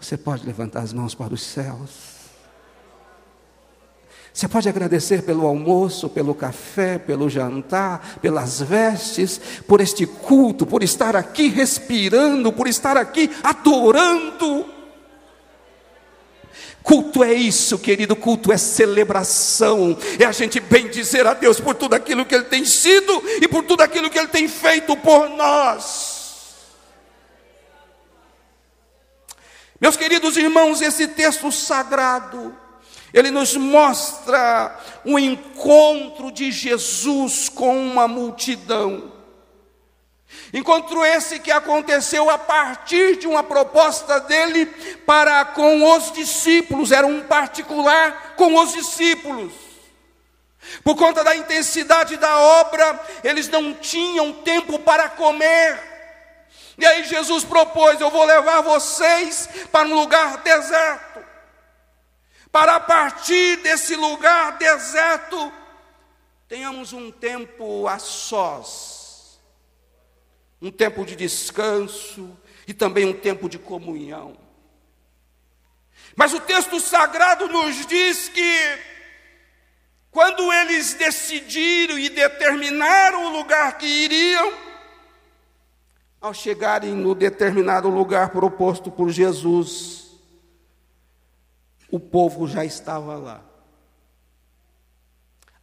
Você 0.00 0.16
pode 0.16 0.46
levantar 0.46 0.80
as 0.80 0.94
mãos 0.94 1.14
para 1.14 1.34
os 1.34 1.42
céus. 1.42 2.18
Você 4.32 4.48
pode 4.48 4.70
agradecer 4.70 5.22
pelo 5.22 5.46
almoço, 5.46 6.08
pelo 6.08 6.34
café, 6.34 6.98
pelo 6.98 7.28
jantar, 7.28 8.18
pelas 8.22 8.62
vestes, 8.62 9.38
por 9.66 9.82
este 9.82 10.06
culto, 10.06 10.64
por 10.64 10.82
estar 10.82 11.14
aqui 11.14 11.48
respirando, 11.48 12.50
por 12.50 12.66
estar 12.66 12.96
aqui 12.96 13.30
adorando. 13.42 14.79
Culto 16.82 17.22
é 17.22 17.32
isso, 17.32 17.78
querido. 17.78 18.16
Culto 18.16 18.52
é 18.52 18.56
celebração. 18.56 19.96
É 20.18 20.24
a 20.24 20.32
gente 20.32 20.60
bem 20.60 20.88
dizer 20.88 21.26
a 21.26 21.34
Deus 21.34 21.60
por 21.60 21.74
tudo 21.74 21.94
aquilo 21.94 22.24
que 22.24 22.34
Ele 22.34 22.44
tem 22.44 22.64
sido 22.64 23.22
e 23.40 23.46
por 23.46 23.64
tudo 23.64 23.82
aquilo 23.82 24.10
que 24.10 24.18
Ele 24.18 24.28
tem 24.28 24.48
feito 24.48 24.96
por 24.96 25.28
nós. 25.28 26.20
Meus 29.80 29.96
queridos 29.96 30.36
irmãos, 30.36 30.82
esse 30.82 31.08
texto 31.08 31.50
sagrado, 31.50 32.54
ele 33.14 33.30
nos 33.30 33.56
mostra 33.56 34.78
o 35.04 35.18
encontro 35.18 36.30
de 36.30 36.52
Jesus 36.52 37.48
com 37.48 37.78
uma 37.78 38.06
multidão. 38.06 39.19
Encontro 40.52 41.04
esse 41.04 41.38
que 41.38 41.50
aconteceu 41.50 42.28
a 42.28 42.38
partir 42.38 43.16
de 43.16 43.26
uma 43.26 43.42
proposta 43.42 44.20
dele 44.20 44.66
para 45.06 45.44
com 45.44 45.84
os 45.94 46.12
discípulos, 46.12 46.92
era 46.92 47.06
um 47.06 47.22
particular 47.22 48.34
com 48.36 48.56
os 48.56 48.72
discípulos. 48.72 49.52
Por 50.84 50.96
conta 50.96 51.24
da 51.24 51.34
intensidade 51.34 52.16
da 52.16 52.38
obra, 52.38 53.00
eles 53.24 53.48
não 53.48 53.74
tinham 53.74 54.32
tempo 54.32 54.78
para 54.78 55.08
comer. 55.08 55.90
E 56.78 56.86
aí 56.86 57.04
Jesus 57.04 57.44
propôs: 57.44 58.00
Eu 58.00 58.10
vou 58.10 58.24
levar 58.24 58.60
vocês 58.60 59.48
para 59.70 59.86
um 59.86 59.94
lugar 59.94 60.38
deserto, 60.38 61.24
para 62.50 62.76
a 62.76 62.80
partir 62.80 63.56
desse 63.58 63.94
lugar 63.94 64.58
deserto, 64.58 65.52
tenhamos 66.48 66.92
um 66.92 67.10
tempo 67.10 67.86
a 67.86 67.98
sós, 67.98 68.99
um 70.60 70.70
tempo 70.70 71.04
de 71.04 71.16
descanso 71.16 72.36
e 72.66 72.74
também 72.74 73.06
um 73.06 73.12
tempo 73.12 73.48
de 73.48 73.58
comunhão. 73.58 74.36
Mas 76.14 76.34
o 76.34 76.40
texto 76.40 76.78
sagrado 76.80 77.48
nos 77.48 77.86
diz 77.86 78.28
que, 78.28 78.78
quando 80.10 80.52
eles 80.52 80.94
decidiram 80.94 81.98
e 81.98 82.08
determinaram 82.08 83.26
o 83.26 83.38
lugar 83.38 83.78
que 83.78 83.86
iriam, 83.86 84.52
ao 86.20 86.34
chegarem 86.34 86.94
no 86.94 87.14
determinado 87.14 87.88
lugar 87.88 88.30
proposto 88.30 88.90
por 88.90 89.08
Jesus, 89.08 90.10
o 91.90 91.98
povo 91.98 92.46
já 92.46 92.64
estava 92.64 93.16
lá. 93.16 93.42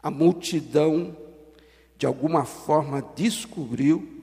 A 0.02 0.10
multidão, 0.10 1.16
de 1.98 2.06
alguma 2.06 2.46
forma, 2.46 3.02
descobriu 3.16 4.17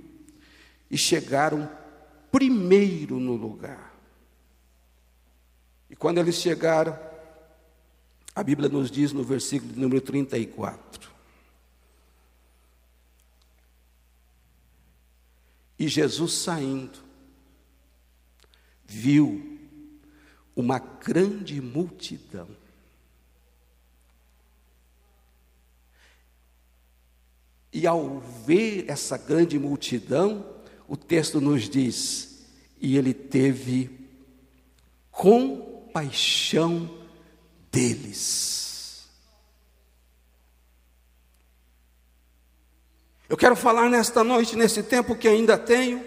e 0.94 0.96
chegaram 0.96 1.68
primeiro 2.30 3.18
no 3.18 3.34
lugar. 3.34 3.98
E 5.90 5.96
quando 5.96 6.18
eles 6.18 6.36
chegaram, 6.36 6.96
a 8.32 8.44
Bíblia 8.44 8.68
nos 8.68 8.92
diz 8.92 9.12
no 9.12 9.24
versículo 9.24 9.72
número 9.74 10.00
34. 10.00 11.10
E 15.76 15.88
Jesus 15.88 16.32
saindo, 16.32 17.00
viu 18.84 19.58
uma 20.54 20.78
grande 20.78 21.60
multidão. 21.60 22.48
E 27.72 27.84
ao 27.84 28.20
ver 28.20 28.88
essa 28.88 29.18
grande 29.18 29.58
multidão, 29.58 30.53
o 30.88 30.96
texto 30.96 31.40
nos 31.40 31.68
diz: 31.68 32.44
e 32.80 32.96
ele 32.96 33.14
teve 33.14 33.90
com 35.10 35.88
paixão 35.92 36.90
deles. 37.70 39.08
Eu 43.28 43.36
quero 43.36 43.56
falar 43.56 43.88
nesta 43.88 44.22
noite, 44.22 44.54
nesse 44.54 44.82
tempo 44.82 45.16
que 45.16 45.26
ainda 45.26 45.56
tenho, 45.56 46.04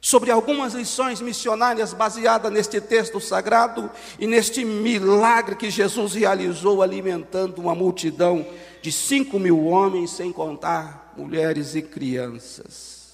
sobre 0.00 0.30
algumas 0.30 0.74
lições 0.74 1.20
missionárias 1.20 1.92
baseadas 1.92 2.52
neste 2.52 2.80
texto 2.80 3.20
sagrado 3.20 3.90
e 4.18 4.26
neste 4.26 4.64
milagre 4.64 5.56
que 5.56 5.70
Jesus 5.70 6.14
realizou 6.14 6.82
alimentando 6.82 7.58
uma 7.58 7.74
multidão 7.74 8.46
de 8.82 8.92
cinco 8.92 9.38
mil 9.38 9.64
homens, 9.64 10.10
sem 10.10 10.30
contar 10.30 11.14
mulheres 11.16 11.74
e 11.74 11.82
crianças. 11.82 13.05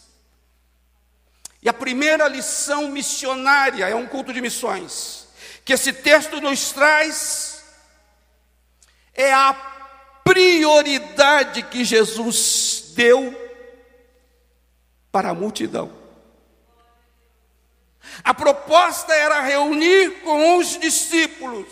E 1.62 1.68
a 1.68 1.72
primeira 1.72 2.26
lição 2.26 2.88
missionária 2.88 3.88
é 3.88 3.94
um 3.94 4.06
culto 4.06 4.32
de 4.32 4.40
missões 4.40 5.22
que 5.64 5.72
esse 5.72 5.92
texto 5.92 6.40
nos 6.40 6.72
traz 6.72 7.62
é 9.14 9.32
a 9.32 9.52
prioridade 10.24 11.62
que 11.64 11.84
Jesus 11.84 12.92
deu 12.94 13.38
para 15.10 15.30
a 15.30 15.34
multidão. 15.34 15.92
A 18.24 18.34
proposta 18.34 19.14
era 19.14 19.40
reunir 19.40 20.22
com 20.22 20.58
os 20.58 20.78
discípulos. 20.78 21.66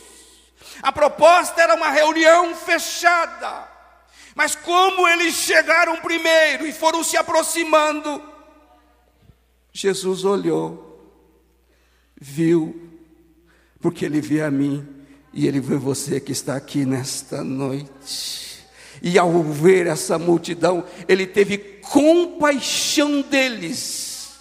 A 0.83 0.93
proposta 0.93 1.61
era 1.61 1.75
uma 1.75 1.91
reunião 1.91 2.55
fechada. 2.55 3.69
Mas 4.35 4.55
como 4.55 5.09
eles 5.09 5.35
chegaram 5.35 5.97
primeiro 5.97 6.67
e 6.67 6.73
foram 6.73 7.03
se 7.03 7.17
aproximando, 7.17 8.23
Jesus 9.73 10.25
olhou, 10.25 10.91
viu 12.21 12.91
porque 13.81 14.05
Ele 14.05 14.21
vê 14.21 14.43
a 14.43 14.51
mim 14.51 14.87
e 15.33 15.47
Ele 15.47 15.61
vê 15.61 15.77
você 15.77 16.21
que 16.21 16.33
está 16.33 16.57
aqui 16.57 16.85
nesta 16.85 17.43
noite. 17.43 18.67
E 19.03 19.19
ao 19.19 19.43
ver 19.43 19.87
essa 19.87 20.19
multidão, 20.19 20.85
Ele 21.09 21.27
teve 21.27 21.57
compaixão 21.59 23.23
deles. 23.23 24.39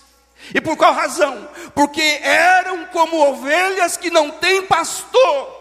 E 0.53 0.59
por 0.59 0.75
qual 0.75 0.93
razão? 0.93 1.47
Porque 1.75 2.01
eram 2.01 2.85
como 2.87 3.17
ovelhas 3.29 3.95
que 3.95 4.09
não 4.09 4.31
têm 4.31 4.65
pastor. 4.65 5.59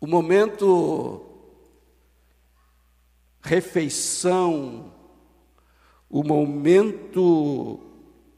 O 0.00 0.06
momento 0.06 1.33
refeição, 3.44 4.90
o 6.08 6.24
momento 6.24 7.78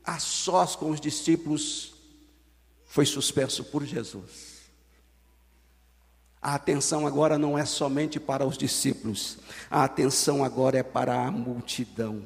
a 0.05 0.19
sós 0.19 0.75
com 0.75 0.90
os 0.90 1.01
discípulos 1.01 1.95
foi 2.85 3.07
suspenso 3.07 3.64
por 3.64 3.85
Jesus. 3.85 4.57
A 6.42 6.55
atenção 6.55 7.07
agora 7.07 7.38
não 7.38 7.57
é 7.57 7.64
somente 7.64 8.19
para 8.19 8.45
os 8.45 8.59
discípulos, 8.59 9.38
a 9.71 9.85
atenção 9.85 10.45
agora 10.45 10.79
é 10.79 10.83
para 10.83 11.27
a 11.27 11.31
multidão. 11.31 12.23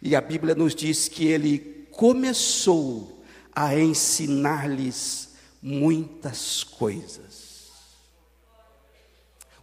E 0.00 0.14
a 0.14 0.20
Bíblia 0.20 0.54
nos 0.54 0.74
diz 0.74 1.08
que 1.08 1.26
ele 1.26 1.86
começou 1.90 3.24
a 3.54 3.78
ensinar-lhes 3.78 5.34
muitas 5.62 6.62
coisas. 6.62 7.45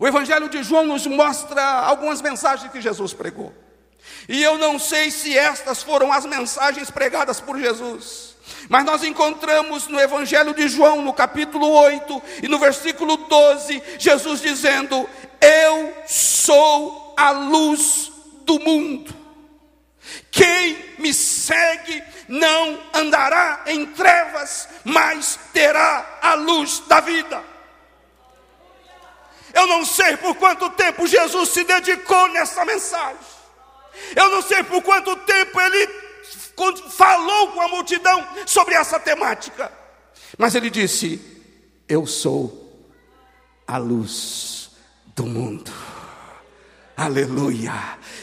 O 0.03 0.07
Evangelho 0.07 0.49
de 0.49 0.61
João 0.61 0.85
nos 0.85 1.07
mostra 1.07 1.63
algumas 1.63 2.21
mensagens 2.21 2.69
que 2.69 2.81
Jesus 2.81 3.13
pregou. 3.13 3.53
E 4.27 4.43
eu 4.43 4.57
não 4.57 4.77
sei 4.77 5.09
se 5.09 5.37
estas 5.37 5.81
foram 5.81 6.11
as 6.11 6.25
mensagens 6.25 6.91
pregadas 6.91 7.39
por 7.39 7.57
Jesus. 7.57 8.35
Mas 8.67 8.83
nós 8.83 9.01
encontramos 9.01 9.87
no 9.87 9.97
Evangelho 9.97 10.53
de 10.53 10.67
João, 10.67 11.01
no 11.01 11.13
capítulo 11.13 11.69
8 11.69 12.21
e 12.43 12.49
no 12.49 12.59
versículo 12.59 13.15
12, 13.15 13.81
Jesus 13.97 14.41
dizendo: 14.41 15.09
Eu 15.39 15.93
sou 16.05 17.13
a 17.15 17.31
luz 17.31 18.11
do 18.41 18.59
mundo. 18.59 19.15
Quem 20.29 20.77
me 20.99 21.13
segue 21.13 22.03
não 22.27 22.77
andará 22.93 23.63
em 23.67 23.85
trevas, 23.85 24.67
mas 24.83 25.39
terá 25.53 26.19
a 26.21 26.33
luz 26.33 26.83
da 26.89 26.99
vida. 26.99 27.52
Eu 29.53 29.67
não 29.67 29.85
sei 29.85 30.17
por 30.17 30.35
quanto 30.35 30.69
tempo 30.71 31.05
Jesus 31.05 31.49
se 31.49 31.63
dedicou 31.63 32.27
nessa 32.29 32.65
mensagem. 32.65 33.17
Eu 34.15 34.29
não 34.29 34.41
sei 34.41 34.63
por 34.63 34.81
quanto 34.81 35.15
tempo 35.17 35.61
ele 35.61 35.87
falou 36.89 37.51
com 37.51 37.61
a 37.61 37.67
multidão 37.67 38.27
sobre 38.45 38.75
essa 38.75 38.99
temática, 38.99 39.71
mas 40.37 40.55
ele 40.55 40.69
disse: 40.69 41.21
Eu 41.87 42.05
sou 42.07 42.87
a 43.67 43.77
luz 43.77 44.71
do 45.15 45.25
mundo. 45.25 45.71
Aleluia. 46.95 47.73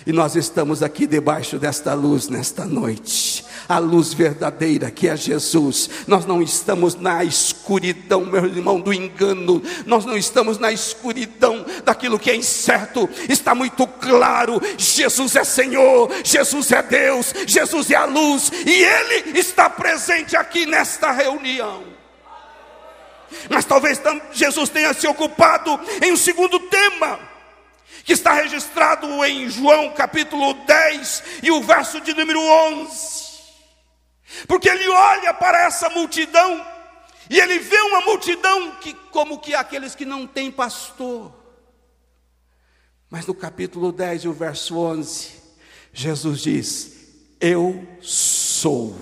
E 0.06 0.12
nós 0.12 0.36
estamos 0.36 0.80
aqui 0.80 1.04
debaixo 1.04 1.58
desta 1.58 1.92
luz 1.92 2.28
nesta 2.28 2.64
noite. 2.64 3.44
A 3.68 3.78
luz 3.78 4.14
verdadeira 4.14 4.92
que 4.92 5.08
é 5.08 5.16
Jesus. 5.16 5.90
Nós 6.06 6.24
não 6.24 6.40
estamos 6.40 6.94
na 6.94 7.24
escuridão, 7.24 8.24
meu 8.24 8.46
irmão, 8.46 8.80
do 8.80 8.92
engano. 8.92 9.60
Nós 9.86 10.04
não 10.04 10.16
estamos 10.16 10.58
na 10.58 10.70
escuridão 10.70 11.66
daquilo 11.84 12.18
que 12.18 12.30
é 12.30 12.36
incerto. 12.36 13.08
Está 13.28 13.56
muito 13.56 13.86
claro: 13.88 14.60
Jesus 14.78 15.34
é 15.34 15.42
Senhor, 15.42 16.08
Jesus 16.24 16.70
é 16.70 16.82
Deus, 16.82 17.34
Jesus 17.46 17.90
é 17.90 17.96
a 17.96 18.04
luz, 18.04 18.52
e 18.64 18.84
Ele 18.84 19.38
está 19.38 19.68
presente 19.68 20.36
aqui 20.36 20.64
nesta 20.64 21.10
reunião. 21.10 21.82
Mas 23.48 23.64
talvez 23.64 24.00
Jesus 24.32 24.70
tenha 24.70 24.94
se 24.94 25.08
ocupado 25.08 25.78
em 26.02 26.12
um 26.12 26.16
segundo 26.16 26.58
tema 26.60 27.29
que 28.10 28.14
está 28.14 28.32
registrado 28.32 29.24
em 29.24 29.48
João 29.48 29.92
capítulo 29.92 30.52
10 30.66 31.22
e 31.44 31.50
o 31.52 31.62
verso 31.62 32.00
de 32.00 32.12
número 32.12 32.40
11. 32.40 33.38
Porque 34.48 34.68
ele 34.68 34.88
olha 34.88 35.32
para 35.32 35.64
essa 35.64 35.88
multidão 35.90 36.66
e 37.30 37.38
ele 37.38 37.60
vê 37.60 37.80
uma 37.82 38.00
multidão 38.00 38.72
que 38.80 38.94
como 39.12 39.38
que 39.38 39.54
aqueles 39.54 39.94
que 39.94 40.04
não 40.04 40.26
têm 40.26 40.50
pastor. 40.50 41.32
Mas 43.08 43.26
no 43.26 43.34
capítulo 43.34 43.92
10 43.92 44.24
e 44.24 44.28
o 44.28 44.32
verso 44.32 44.76
11, 44.76 45.30
Jesus 45.92 46.40
diz: 46.40 46.92
Eu 47.40 47.86
sou 48.00 48.98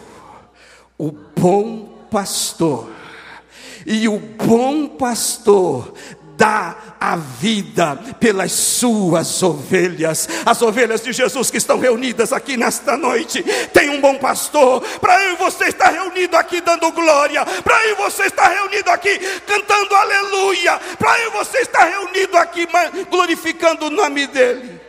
o 0.98 1.10
bom 1.10 2.06
pastor. 2.10 2.92
E 3.86 4.06
o 4.06 4.18
bom 4.18 4.86
pastor 4.86 5.94
dá 6.38 6.76
a 7.00 7.16
vida 7.16 7.96
pelas 8.20 8.52
suas 8.52 9.42
ovelhas. 9.42 10.28
As 10.46 10.62
ovelhas 10.62 11.02
de 11.02 11.12
Jesus 11.12 11.50
que 11.50 11.56
estão 11.56 11.80
reunidas 11.80 12.32
aqui 12.32 12.56
nesta 12.56 12.96
noite. 12.96 13.42
Tem 13.72 13.90
um 13.90 14.00
bom 14.00 14.16
pastor. 14.18 14.80
Para 15.00 15.20
eu 15.24 15.36
você 15.36 15.64
estar 15.64 15.90
reunido 15.90 16.36
aqui 16.36 16.60
dando 16.60 16.92
glória. 16.92 17.44
Para 17.44 17.84
eu 17.88 17.96
você 17.96 18.26
estar 18.26 18.46
reunido 18.48 18.88
aqui 18.88 19.18
cantando 19.46 19.94
aleluia. 19.96 20.78
Para 20.96 21.20
eu 21.22 21.32
você 21.32 21.58
estar 21.58 21.84
reunido 21.84 22.36
aqui 22.36 22.68
glorificando 23.10 23.86
o 23.86 23.90
nome 23.90 24.28
dEle. 24.28 24.80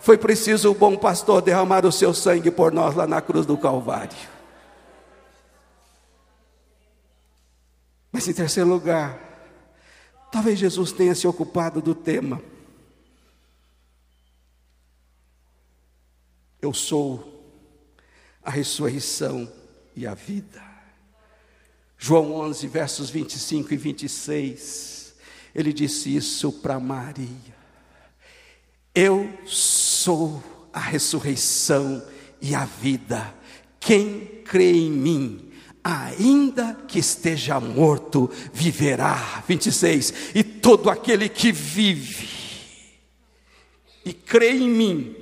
Foi 0.00 0.16
preciso 0.16 0.70
o 0.70 0.74
bom 0.74 0.96
pastor 0.96 1.42
derramar 1.42 1.84
o 1.84 1.90
seu 1.90 2.14
sangue 2.14 2.52
por 2.52 2.70
nós 2.70 2.94
lá 2.94 3.08
na 3.08 3.20
cruz 3.20 3.44
do 3.44 3.58
Calvário. 3.58 4.16
Mas 8.12 8.28
em 8.28 8.32
terceiro 8.32 8.68
lugar, 8.68 9.25
talvez 10.36 10.58
Jesus 10.58 10.92
tenha 10.92 11.14
se 11.14 11.26
ocupado 11.26 11.80
do 11.80 11.94
tema. 11.94 12.42
Eu 16.60 16.74
sou 16.74 17.42
a 18.42 18.50
ressurreição 18.50 19.50
e 19.94 20.06
a 20.06 20.12
vida. 20.12 20.62
João 21.96 22.34
11, 22.34 22.66
versos 22.66 23.08
25 23.08 23.72
e 23.72 23.76
26, 23.78 25.14
ele 25.54 25.72
disse 25.72 26.14
isso 26.14 26.52
para 26.52 26.78
Maria. 26.78 27.56
Eu 28.94 29.32
sou 29.46 30.44
a 30.70 30.80
ressurreição 30.80 32.06
e 32.42 32.54
a 32.54 32.66
vida. 32.66 33.34
Quem 33.80 34.42
crê 34.44 34.70
em 34.70 34.90
mim, 34.90 35.45
ainda 35.86 36.76
que 36.88 36.98
esteja 36.98 37.60
morto, 37.60 38.30
viverá. 38.52 39.42
26. 39.46 40.32
E 40.34 40.42
todo 40.42 40.90
aquele 40.90 41.28
que 41.28 41.52
vive 41.52 42.36
e 44.04 44.12
crê 44.12 44.52
em 44.52 44.68
mim, 44.68 45.16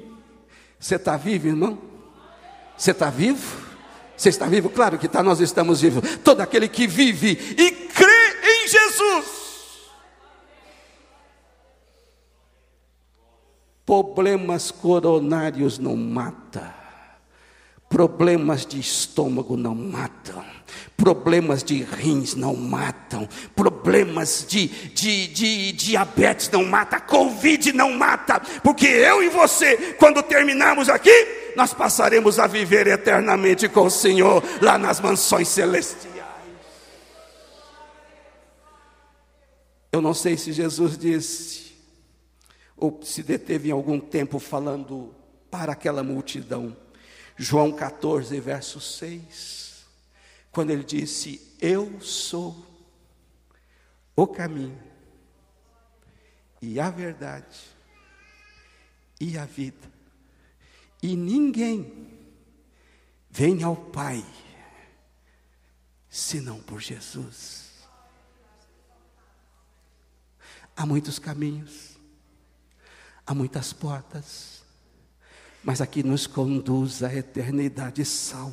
você 0.78 0.96
está 0.96 1.16
vivo, 1.16 1.48
irmão? 1.48 1.78
Você 2.76 2.90
está 2.90 3.08
vivo? 3.08 3.64
Você 4.16 4.28
está 4.28 4.46
vivo? 4.46 4.68
Claro 4.68 4.98
que 4.98 5.06
está, 5.06 5.22
nós 5.22 5.40
estamos 5.40 5.80
vivos. 5.80 6.18
Todo 6.22 6.40
aquele 6.40 6.68
que 6.68 6.86
vive 6.86 7.30
e 7.58 7.70
crê 7.70 8.64
em 8.64 8.68
Jesus 8.68 9.44
Problemas 13.86 14.70
coronários 14.70 15.78
não 15.78 15.94
matam. 15.94 16.83
Problemas 17.94 18.66
de 18.66 18.80
estômago 18.80 19.56
não 19.56 19.72
matam. 19.72 20.44
Problemas 20.96 21.62
de 21.62 21.80
rins 21.84 22.34
não 22.34 22.56
matam. 22.56 23.28
Problemas 23.54 24.44
de, 24.48 24.66
de, 24.66 25.28
de 25.28 25.70
diabetes 25.70 26.50
não 26.50 26.64
matam. 26.64 26.98
Covid 26.98 27.72
não 27.72 27.92
mata. 27.92 28.40
Porque 28.64 28.88
eu 28.88 29.22
e 29.22 29.28
você, 29.28 29.94
quando 29.96 30.24
terminarmos 30.24 30.88
aqui, 30.88 31.52
nós 31.54 31.72
passaremos 31.72 32.40
a 32.40 32.48
viver 32.48 32.88
eternamente 32.88 33.68
com 33.68 33.82
o 33.82 33.90
Senhor 33.90 34.42
lá 34.60 34.76
nas 34.76 34.98
mansões 34.98 35.46
celestiais. 35.46 36.26
Eu 39.92 40.02
não 40.02 40.14
sei 40.14 40.36
se 40.36 40.52
Jesus 40.52 40.98
disse 40.98 41.76
ou 42.76 42.98
se 43.04 43.22
deteve 43.22 43.68
em 43.68 43.72
algum 43.72 44.00
tempo 44.00 44.40
falando 44.40 45.14
para 45.48 45.70
aquela 45.70 46.02
multidão. 46.02 46.76
João 47.36 47.72
14, 47.72 48.38
verso 48.40 48.80
6, 48.80 49.84
quando 50.50 50.70
ele 50.70 50.84
disse: 50.84 51.54
Eu 51.60 52.00
sou 52.00 52.64
o 54.14 54.26
caminho, 54.26 54.80
e 56.62 56.78
a 56.78 56.90
verdade, 56.90 57.58
e 59.20 59.36
a 59.36 59.44
vida, 59.44 59.90
e 61.02 61.16
ninguém 61.16 62.08
vem 63.30 63.62
ao 63.62 63.76
Pai 63.76 64.24
senão 66.08 66.60
por 66.60 66.80
Jesus. 66.80 67.64
Há 70.76 70.86
muitos 70.86 71.18
caminhos 71.18 71.94
Há 73.26 73.34
muitas 73.34 73.72
portas, 73.72 74.53
mas 75.64 75.80
aqui 75.80 76.02
nos 76.02 76.26
conduz 76.26 77.02
à 77.02 77.12
eternidade 77.14 78.04
salva. 78.04 78.52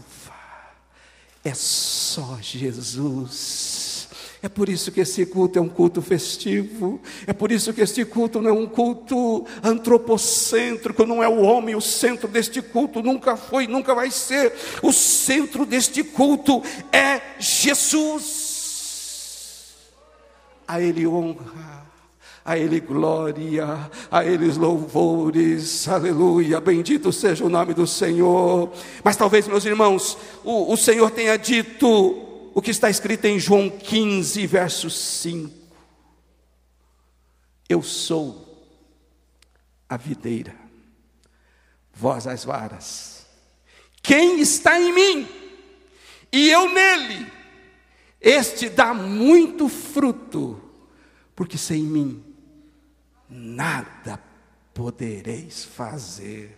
É 1.44 1.54
só 1.54 2.38
Jesus. 2.42 4.08
É 4.42 4.48
por 4.50 4.70
isso 4.70 4.92
que 4.92 5.02
esse 5.02 5.26
culto 5.26 5.60
é 5.60 5.62
um 5.62 5.68
culto 5.70 6.02
festivo. 6.02 7.02
É 7.28 7.34
por 7.34 7.52
isso 7.52 7.74
que 7.74 7.82
este 7.82 8.06
culto 8.06 8.42
não 8.42 8.50
é 8.50 8.54
um 8.54 8.66
culto 8.66 9.46
antropocêntrico, 9.62 11.06
não 11.06 11.22
é 11.22 11.28
o 11.28 11.42
homem 11.42 11.76
o 11.76 11.82
centro 11.82 12.28
deste 12.28 12.62
culto, 12.62 13.04
nunca 13.04 13.36
foi, 13.36 13.68
nunca 13.68 13.94
vai 13.94 14.10
ser. 14.10 14.54
O 14.82 14.94
centro 14.94 15.66
deste 15.66 16.04
culto 16.04 16.64
é 16.92 17.22
Jesus. 17.40 18.52
A 20.68 20.82
Ele 20.82 21.06
honra 21.06 21.81
a 22.44 22.58
Ele 22.58 22.80
glória, 22.80 23.90
a 24.10 24.26
Eles 24.26 24.58
louvores, 24.58 25.88
aleluia, 25.88 26.60
bendito 26.60 27.12
seja 27.12 27.46
o 27.46 27.50
nome 27.50 27.74
do 27.74 27.86
Senhor. 27.86 28.72
Mas 29.04 29.16
talvez, 29.16 29.48
meus 29.48 29.66
irmãos, 29.66 30.18
o, 30.44 30.74
o 30.74 30.78
Senhor 30.78 31.12
tenha 31.12 31.38
dito 31.38 31.88
o 32.54 32.62
que 32.62 32.72
está 32.72 32.90
escrito 32.90 33.26
em 33.26 33.40
João 33.40 33.70
15, 33.70 34.46
verso 34.48 34.90
5: 34.90 35.54
Eu 37.70 37.82
sou 37.82 38.66
a 39.88 39.96
videira, 39.98 40.56
vós 41.94 42.26
as 42.26 42.44
varas. 42.44 43.26
Quem 44.02 44.40
está 44.42 44.80
em 44.80 44.92
mim 44.94 45.28
e 46.32 46.50
eu 46.50 46.70
nele, 46.70 47.28
este 48.20 48.70
dá 48.70 48.94
muito 48.94 49.68
fruto, 49.68 50.60
porque 51.36 51.58
sem 51.58 51.84
mim 51.84 52.31
nada 53.32 54.22
podereis 54.74 55.64
fazer. 55.64 56.58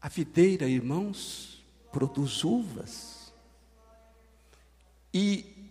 A 0.00 0.08
videira, 0.08 0.68
irmãos, 0.68 1.64
produz 1.90 2.44
uvas. 2.44 3.32
E 5.14 5.70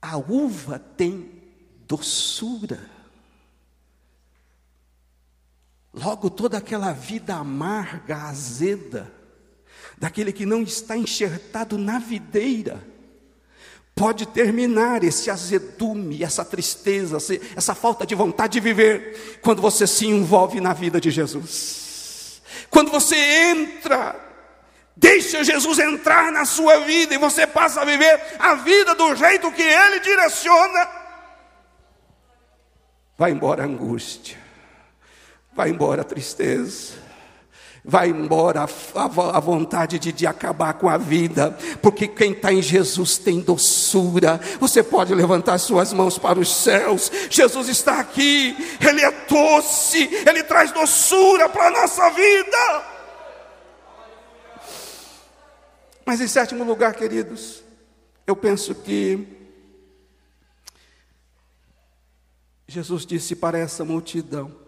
a 0.00 0.16
uva 0.16 0.78
tem 0.78 1.42
doçura. 1.86 2.88
Logo, 5.92 6.30
toda 6.30 6.56
aquela 6.56 6.92
vida 6.92 7.34
amarga, 7.34 8.28
azeda, 8.28 9.12
daquele 9.98 10.32
que 10.32 10.46
não 10.46 10.62
está 10.62 10.96
enxertado 10.96 11.76
na 11.76 11.98
videira, 11.98 12.91
pode 13.94 14.26
terminar 14.26 15.04
esse 15.04 15.30
azedume, 15.30 16.22
essa 16.22 16.44
tristeza, 16.44 17.18
essa 17.56 17.74
falta 17.74 18.06
de 18.06 18.14
vontade 18.14 18.54
de 18.54 18.60
viver, 18.60 19.38
quando 19.42 19.60
você 19.60 19.86
se 19.86 20.06
envolve 20.06 20.60
na 20.60 20.72
vida 20.72 21.00
de 21.00 21.10
Jesus. 21.10 22.42
Quando 22.70 22.90
você 22.90 23.16
entra, 23.16 24.16
deixa 24.96 25.44
Jesus 25.44 25.78
entrar 25.78 26.32
na 26.32 26.44
sua 26.44 26.80
vida 26.80 27.14
e 27.14 27.18
você 27.18 27.46
passa 27.46 27.82
a 27.82 27.84
viver 27.84 28.20
a 28.38 28.54
vida 28.54 28.94
do 28.94 29.14
jeito 29.14 29.52
que 29.52 29.62
Ele 29.62 30.00
direciona. 30.00 30.88
Vai 33.16 33.30
embora 33.30 33.62
a 33.62 33.66
angústia, 33.66 34.38
vai 35.54 35.68
embora 35.68 36.00
a 36.00 36.04
tristeza, 36.04 36.94
Vai 37.84 38.10
embora 38.10 38.64
a, 38.94 39.40
vontade 39.40 39.98
de, 39.98 40.12
de 40.12 40.24
acabar 40.24 40.74
com 40.74 40.88
a 40.88 40.96
vida, 40.96 41.50
porque 41.80 42.06
quem 42.06 42.30
está 42.30 42.52
em 42.52 42.62
Jesus 42.62 43.18
tem 43.18 43.40
doçura. 43.40 44.40
Você 44.60 44.84
pode 44.84 45.12
levantar 45.12 45.58
suas 45.58 45.92
mãos 45.92 46.16
para 46.16 46.38
os 46.38 46.54
céus. 46.54 47.10
Jesus 47.28 47.68
está 47.68 47.98
aqui, 47.98 48.56
Ele 48.80 49.00
é 49.00 49.10
doce, 49.28 50.08
Ele 50.24 50.44
traz 50.44 50.70
doçura 50.70 51.48
para 51.48 51.66
a 51.66 51.70
nossa 51.70 52.08
vida. 52.10 52.84
Mas 56.06 56.20
em 56.20 56.28
sétimo 56.28 56.62
lugar, 56.62 56.94
queridos, 56.94 57.64
eu 58.26 58.36
penso 58.36 58.76
que 58.76 59.26
Jesus 62.68 63.04
disse 63.04 63.34
para 63.34 63.58
essa 63.58 63.84
multidão: 63.84 64.61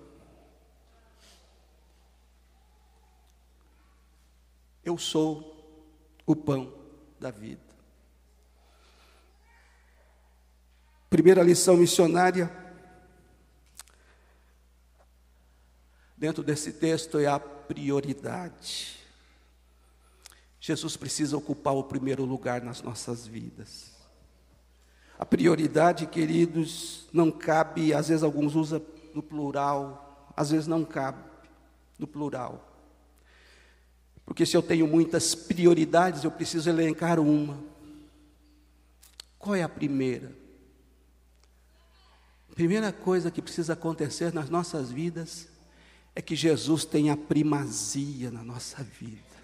Eu 4.85 4.99
sou 4.99 5.55
o 6.27 6.37
pão 6.37 6.73
da 7.18 7.31
vida. 7.31 7.62
Primeira 11.09 11.42
lição 11.42 11.77
missionária, 11.77 12.51
dentro 16.16 16.42
desse 16.42 16.73
texto, 16.73 17.18
é 17.18 17.27
a 17.27 17.38
prioridade. 17.38 18.99
Jesus 20.61 20.97
precisa 20.97 21.37
ocupar 21.37 21.75
o 21.75 21.85
primeiro 21.85 22.25
lugar 22.25 22.62
nas 22.62 22.83
nossas 22.83 23.27
vidas. 23.27 23.92
A 25.18 25.25
prioridade, 25.25 26.07
queridos, 26.07 27.07
não 27.12 27.31
cabe, 27.31 27.94
às 27.94 28.09
vezes 28.09 28.25
alguns 28.25 28.55
usam 28.55 28.83
no 29.14 29.23
plural, 29.23 30.33
às 30.37 30.51
vezes 30.51 30.66
não 30.66 30.85
cabe 30.85 31.23
no 31.99 32.07
plural. 32.07 32.74
Porque 34.25 34.47
se 34.47 34.57
eu 34.57 34.63
tenho 34.63 34.87
muitas 34.87 35.35
prioridades, 35.35 36.25
eu 36.25 36.31
preciso 36.31 36.69
elencar 36.71 37.21
uma. 37.21 37.59
Qual 39.39 39.55
é 39.55 39.63
a 39.63 39.69
primeira? 39.69 40.33
A 42.51 42.55
primeira 42.55 42.93
coisa 42.93 43.31
que 43.31 43.43
precisa 43.43 43.75
acontecer 43.75 44.33
nas 44.33 44.49
nossas 44.49 44.91
vidas 44.91 45.49
é 46.15 46.23
que 46.23 46.37
Jesus 46.37 46.85
tenha 46.85 47.17
primazia 47.17 48.31
na 48.31 48.43
nossa 48.43 48.83
vida. 48.83 49.35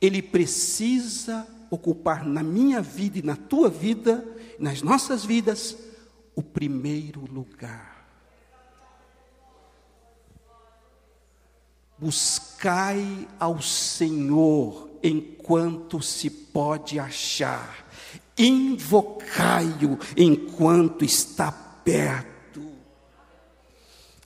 Ele 0.00 0.22
precisa 0.22 1.46
ocupar 1.70 2.24
na 2.24 2.42
minha 2.42 2.80
vida 2.80 3.18
e 3.18 3.22
na 3.22 3.36
tua 3.36 3.68
vida, 3.68 4.24
nas 4.58 4.80
nossas 4.80 5.24
vidas, 5.24 5.76
o 6.34 6.42
primeiro 6.42 7.20
lugar. 7.20 8.08
Buscai 12.58 13.28
ao 13.38 13.62
Senhor 13.62 14.90
enquanto 15.00 16.02
se 16.02 16.28
pode 16.28 16.98
achar, 16.98 17.86
invocai-o 18.36 19.96
enquanto 20.16 21.04
está 21.04 21.52
perto. 21.52 22.60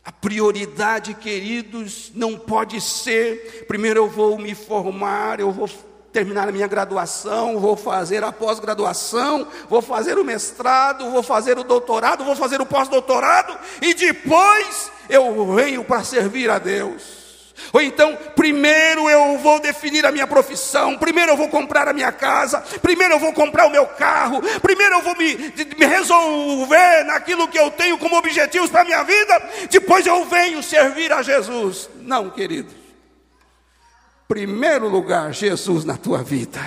A 0.02 0.10
prioridade, 0.10 1.12
queridos, 1.12 2.10
não 2.14 2.38
pode 2.38 2.80
ser, 2.80 3.66
primeiro 3.68 4.00
eu 4.00 4.08
vou 4.08 4.38
me 4.38 4.54
formar, 4.54 5.38
eu 5.38 5.52
vou 5.52 5.68
terminar 6.10 6.48
a 6.48 6.52
minha 6.52 6.66
graduação, 6.66 7.60
vou 7.60 7.76
fazer 7.76 8.24
a 8.24 8.32
pós-graduação, 8.32 9.46
vou 9.68 9.82
fazer 9.82 10.16
o 10.16 10.24
mestrado, 10.24 11.10
vou 11.10 11.22
fazer 11.22 11.58
o 11.58 11.64
doutorado, 11.64 12.24
vou 12.24 12.34
fazer 12.34 12.62
o 12.62 12.66
pós-doutorado, 12.66 13.58
e 13.82 13.92
depois 13.92 14.90
eu 15.10 15.54
venho 15.54 15.84
para 15.84 16.02
servir 16.02 16.48
a 16.48 16.58
Deus. 16.58 17.21
Ou 17.72 17.80
então, 17.80 18.16
primeiro 18.34 19.08
eu 19.08 19.38
vou 19.38 19.60
definir 19.60 20.04
a 20.04 20.12
minha 20.12 20.26
profissão, 20.26 20.96
primeiro 20.98 21.32
eu 21.32 21.36
vou 21.36 21.48
comprar 21.48 21.88
a 21.88 21.92
minha 21.92 22.12
casa, 22.12 22.60
primeiro 22.80 23.14
eu 23.14 23.18
vou 23.18 23.32
comprar 23.32 23.66
o 23.66 23.70
meu 23.70 23.86
carro, 23.86 24.42
primeiro 24.60 24.96
eu 24.96 25.02
vou 25.02 25.16
me, 25.16 25.34
me 25.78 25.86
resolver 25.86 27.04
naquilo 27.04 27.48
que 27.48 27.58
eu 27.58 27.70
tenho 27.70 27.98
como 27.98 28.16
objetivos 28.16 28.70
para 28.70 28.82
a 28.82 28.84
minha 28.84 29.02
vida, 29.02 29.42
depois 29.70 30.06
eu 30.06 30.24
venho 30.24 30.62
servir 30.62 31.12
a 31.12 31.22
Jesus. 31.22 31.88
Não, 32.00 32.30
queridos. 32.30 32.74
Primeiro 34.28 34.88
lugar, 34.88 35.32
Jesus 35.32 35.84
na 35.84 35.96
tua 35.96 36.22
vida. 36.22 36.60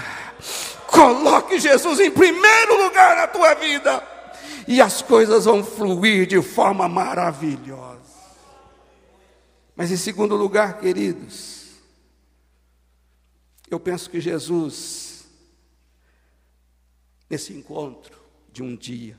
Coloque 0.88 1.60
Jesus 1.60 2.00
em 2.00 2.12
primeiro 2.12 2.84
lugar 2.84 3.18
na 3.18 3.28
tua 3.28 3.54
vida, 3.56 4.02
e 4.68 4.82
as 4.82 5.02
coisas 5.02 5.46
vão 5.46 5.64
fluir 5.64 6.26
de 6.26 6.42
forma 6.42 6.88
maravilhosa. 6.88 7.95
Mas 9.76 9.92
em 9.92 9.98
segundo 9.98 10.36
lugar, 10.36 10.80
queridos, 10.80 11.66
eu 13.70 13.80
penso 13.80 14.10
que 14.10 14.22
Jesus, 14.22 15.28
nesse 17.30 17.54
encontro 17.54 18.18
de 18.52 18.64
um 18.64 18.76
dia, 18.76 19.18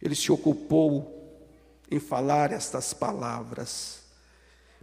ele 0.00 0.16
se 0.16 0.32
ocupou 0.32 1.48
em 1.88 2.00
falar 2.00 2.50
estas 2.52 2.92
palavras, 2.92 4.02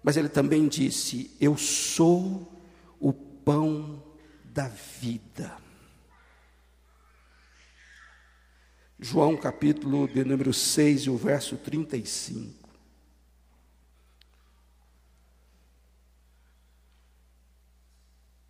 mas 0.02 0.16
ele 0.16 0.30
também 0.30 0.70
disse: 0.70 1.36
Eu 1.42 1.58
sou 1.58 2.50
o 2.98 3.12
pão 3.12 4.02
da 4.46 4.70
vida. 4.70 5.58
João 8.98 9.36
capítulo 9.36 10.08
de 10.08 10.24
número 10.24 10.54
6, 10.54 11.08
o 11.08 11.18
verso 11.18 11.58
35. 11.58 12.59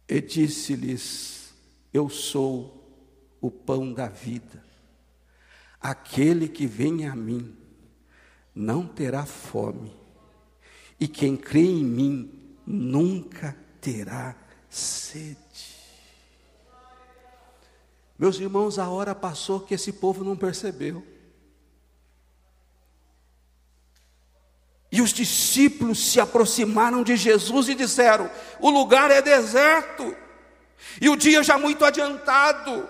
E 0.10 0.20
disse-lhes: 0.20 1.54
Eu 1.94 2.10
sou 2.10 2.80
o 3.40 3.52
pão 3.52 3.94
da 3.94 4.08
vida. 4.08 4.64
Aquele 5.80 6.48
que 6.50 6.66
vem 6.66 7.08
a 7.08 7.16
mim 7.16 7.56
não 8.54 8.86
terá 8.88 9.26
fome, 9.26 9.96
e 11.00 11.08
quem 11.08 11.38
crê 11.38 11.62
em 11.62 11.86
mim 11.86 12.58
nunca 12.66 13.56
terá 13.80 14.36
sede. 14.68 15.78
Meus 18.18 18.38
irmãos, 18.38 18.78
a 18.78 18.90
hora 18.90 19.16
passou 19.16 19.62
que 19.62 19.74
esse 19.74 19.94
povo 19.94 20.26
não 20.26 20.36
percebeu. 20.36 21.06
E 24.92 25.02
os 25.02 25.14
discípulos 25.14 26.12
se 26.12 26.20
aproximaram 26.20 27.04
de 27.04 27.16
Jesus 27.16 27.70
e 27.70 27.76
disseram: 27.76 28.30
O 28.60 28.70
lugar 28.70 29.12
é 29.12 29.22
deserto, 29.22 30.16
e 31.00 31.10
o 31.10 31.16
dia 31.16 31.44
já 31.44 31.58
muito 31.58 31.86
adiantado. 31.86 32.90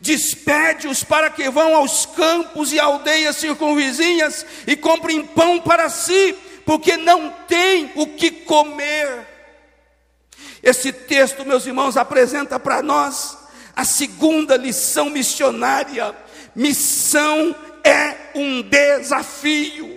Despede-os 0.00 1.02
para 1.02 1.30
que 1.30 1.48
vão 1.48 1.74
aos 1.74 2.06
campos 2.06 2.72
e 2.72 2.78
aldeias 2.78 3.36
circunvizinhas 3.36 4.44
e 4.66 4.76
comprem 4.76 5.24
pão 5.24 5.60
para 5.60 5.88
si, 5.88 6.36
porque 6.66 6.96
não 6.96 7.30
tem 7.48 7.90
o 7.94 8.06
que 8.06 8.30
comer. 8.30 9.26
Esse 10.62 10.92
texto, 10.92 11.44
meus 11.44 11.66
irmãos, 11.66 11.96
apresenta 11.96 12.60
para 12.60 12.82
nós 12.82 13.38
a 13.74 13.84
segunda 13.84 14.56
lição 14.56 15.10
missionária: 15.10 16.14
missão 16.54 17.54
é 17.82 18.32
um 18.34 18.62
desafio. 18.62 19.91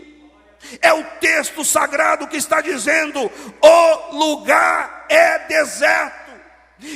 É 0.82 0.94
o 0.94 1.04
texto 1.20 1.64
sagrado 1.64 2.28
que 2.28 2.38
está 2.38 2.62
dizendo: 2.62 3.32
o 3.62 4.16
lugar 4.16 5.06
é 5.10 5.40
deserto, 5.40 6.32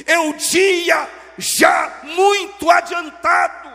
é 0.06 0.20
o 0.20 0.34
dia 0.34 1.08
já 1.38 2.00
muito 2.04 2.70
adiantado. 2.70 3.70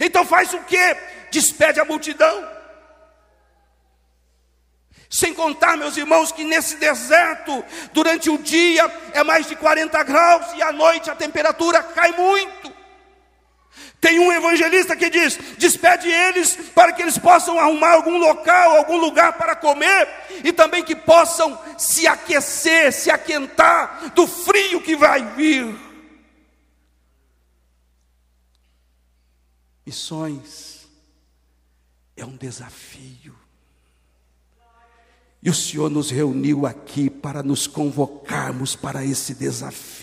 Então 0.00 0.24
faz 0.24 0.52
o 0.52 0.60
que? 0.60 0.96
Despede 1.30 1.80
a 1.80 1.84
multidão. 1.84 2.60
Sem 5.08 5.34
contar, 5.34 5.76
meus 5.76 5.96
irmãos, 5.96 6.30
que 6.30 6.44
nesse 6.44 6.76
deserto, 6.76 7.64
durante 7.92 8.30
o 8.30 8.38
dia 8.38 8.88
é 9.12 9.24
mais 9.24 9.44
de 9.46 9.56
40 9.56 10.00
graus 10.04 10.46
e 10.54 10.62
à 10.62 10.70
noite 10.70 11.10
a 11.10 11.16
temperatura 11.16 11.82
cai 11.82 12.12
muito. 12.12 12.69
Tem 14.00 14.18
um 14.18 14.32
evangelista 14.32 14.96
que 14.96 15.10
diz: 15.10 15.38
despede 15.58 16.08
eles 16.08 16.56
para 16.74 16.92
que 16.92 17.02
eles 17.02 17.18
possam 17.18 17.58
arrumar 17.58 17.92
algum 17.92 18.16
local, 18.16 18.76
algum 18.76 18.96
lugar 18.96 19.34
para 19.34 19.54
comer 19.54 20.08
e 20.42 20.52
também 20.52 20.82
que 20.82 20.96
possam 20.96 21.58
se 21.76 22.06
aquecer, 22.06 22.92
se 22.92 23.10
aquentar 23.10 24.10
do 24.14 24.26
frio 24.26 24.80
que 24.80 24.96
vai 24.96 25.22
vir. 25.34 25.76
Missões 29.84 30.88
é 32.16 32.24
um 32.24 32.36
desafio. 32.36 33.34
E 35.42 35.48
o 35.48 35.54
Senhor 35.54 35.90
nos 35.90 36.10
reuniu 36.10 36.66
aqui 36.66 37.08
para 37.08 37.42
nos 37.42 37.66
convocarmos 37.66 38.76
para 38.76 39.04
esse 39.04 39.34
desafio. 39.34 39.99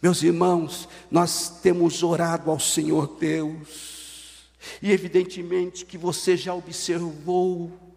Meus 0.00 0.22
irmãos, 0.22 0.88
nós 1.10 1.60
temos 1.60 2.02
orado 2.02 2.50
ao 2.50 2.60
Senhor 2.60 3.16
Deus, 3.18 4.48
e 4.80 4.92
evidentemente 4.92 5.84
que 5.84 5.98
você 5.98 6.36
já 6.36 6.54
observou 6.54 7.87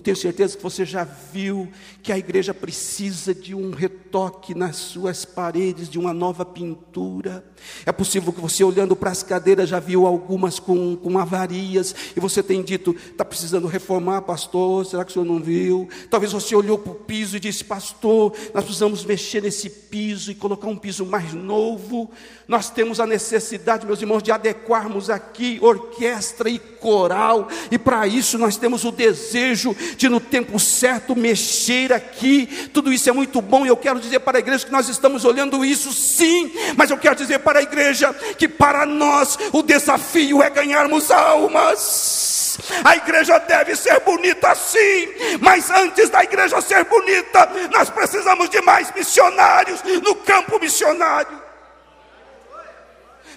eu 0.00 0.02
tenho 0.02 0.16
certeza 0.16 0.56
que 0.56 0.62
você 0.62 0.82
já 0.86 1.04
viu 1.04 1.68
que 2.02 2.10
a 2.10 2.16
igreja 2.16 2.54
precisa 2.54 3.34
de 3.34 3.54
um 3.54 3.70
retoque 3.70 4.54
nas 4.54 4.76
suas 4.76 5.26
paredes, 5.26 5.90
de 5.90 5.98
uma 5.98 6.14
nova 6.14 6.42
pintura. 6.42 7.44
É 7.84 7.92
possível 7.92 8.32
que 8.32 8.40
você, 8.40 8.64
olhando 8.64 8.96
para 8.96 9.10
as 9.10 9.22
cadeiras, 9.22 9.68
já 9.68 9.78
viu 9.78 10.06
algumas 10.06 10.58
com, 10.58 10.96
com 10.96 11.18
avarias, 11.18 11.94
e 12.16 12.20
você 12.20 12.42
tem 12.42 12.62
dito: 12.62 12.96
está 12.96 13.26
precisando 13.26 13.66
reformar, 13.66 14.22
pastor? 14.22 14.86
Será 14.86 15.04
que 15.04 15.10
o 15.10 15.12
senhor 15.12 15.26
não 15.26 15.38
viu? 15.38 15.86
Talvez 16.08 16.32
você 16.32 16.56
olhou 16.56 16.78
para 16.78 16.92
o 16.92 16.94
piso 16.94 17.36
e 17.36 17.40
disse: 17.40 17.62
Pastor, 17.62 18.32
nós 18.54 18.64
precisamos 18.64 19.04
mexer 19.04 19.42
nesse 19.42 19.68
piso 19.68 20.30
e 20.30 20.34
colocar 20.34 20.68
um 20.68 20.78
piso 20.78 21.04
mais 21.04 21.34
novo. 21.34 22.10
Nós 22.48 22.70
temos 22.70 23.00
a 23.00 23.06
necessidade, 23.06 23.86
meus 23.86 24.00
irmãos, 24.00 24.22
de 24.22 24.32
adequarmos 24.32 25.10
aqui 25.10 25.58
orquestra 25.60 26.48
e 26.48 26.58
coral, 26.58 27.48
e 27.70 27.78
para 27.78 28.06
isso 28.06 28.38
nós 28.38 28.56
temos 28.56 28.84
o 28.84 28.90
desejo 28.90 29.76
de 29.96 30.08
no 30.08 30.20
tempo 30.20 30.58
certo 30.58 31.16
mexer 31.16 31.92
aqui. 31.92 32.46
Tudo 32.72 32.92
isso 32.92 33.08
é 33.08 33.12
muito 33.12 33.40
bom 33.40 33.64
e 33.64 33.68
eu 33.68 33.76
quero 33.76 34.00
dizer 34.00 34.20
para 34.20 34.38
a 34.38 34.40
igreja 34.40 34.64
que 34.64 34.72
nós 34.72 34.88
estamos 34.88 35.24
olhando 35.24 35.64
isso 35.64 35.92
sim, 35.92 36.52
mas 36.76 36.90
eu 36.90 36.98
quero 36.98 37.16
dizer 37.16 37.38
para 37.40 37.58
a 37.58 37.62
igreja 37.62 38.12
que 38.38 38.48
para 38.48 38.86
nós 38.86 39.38
o 39.52 39.62
desafio 39.62 40.42
é 40.42 40.50
ganharmos 40.50 41.10
almas. 41.10 42.58
A 42.84 42.96
igreja 42.96 43.38
deve 43.38 43.76
ser 43.76 44.00
bonita 44.00 44.54
sim, 44.54 45.08
mas 45.40 45.70
antes 45.70 46.10
da 46.10 46.22
igreja 46.22 46.60
ser 46.60 46.84
bonita, 46.84 47.48
nós 47.72 47.88
precisamos 47.90 48.50
de 48.50 48.60
mais 48.60 48.92
missionários 48.92 49.82
no 50.02 50.14
campo 50.16 50.58
missionário. 50.58 51.40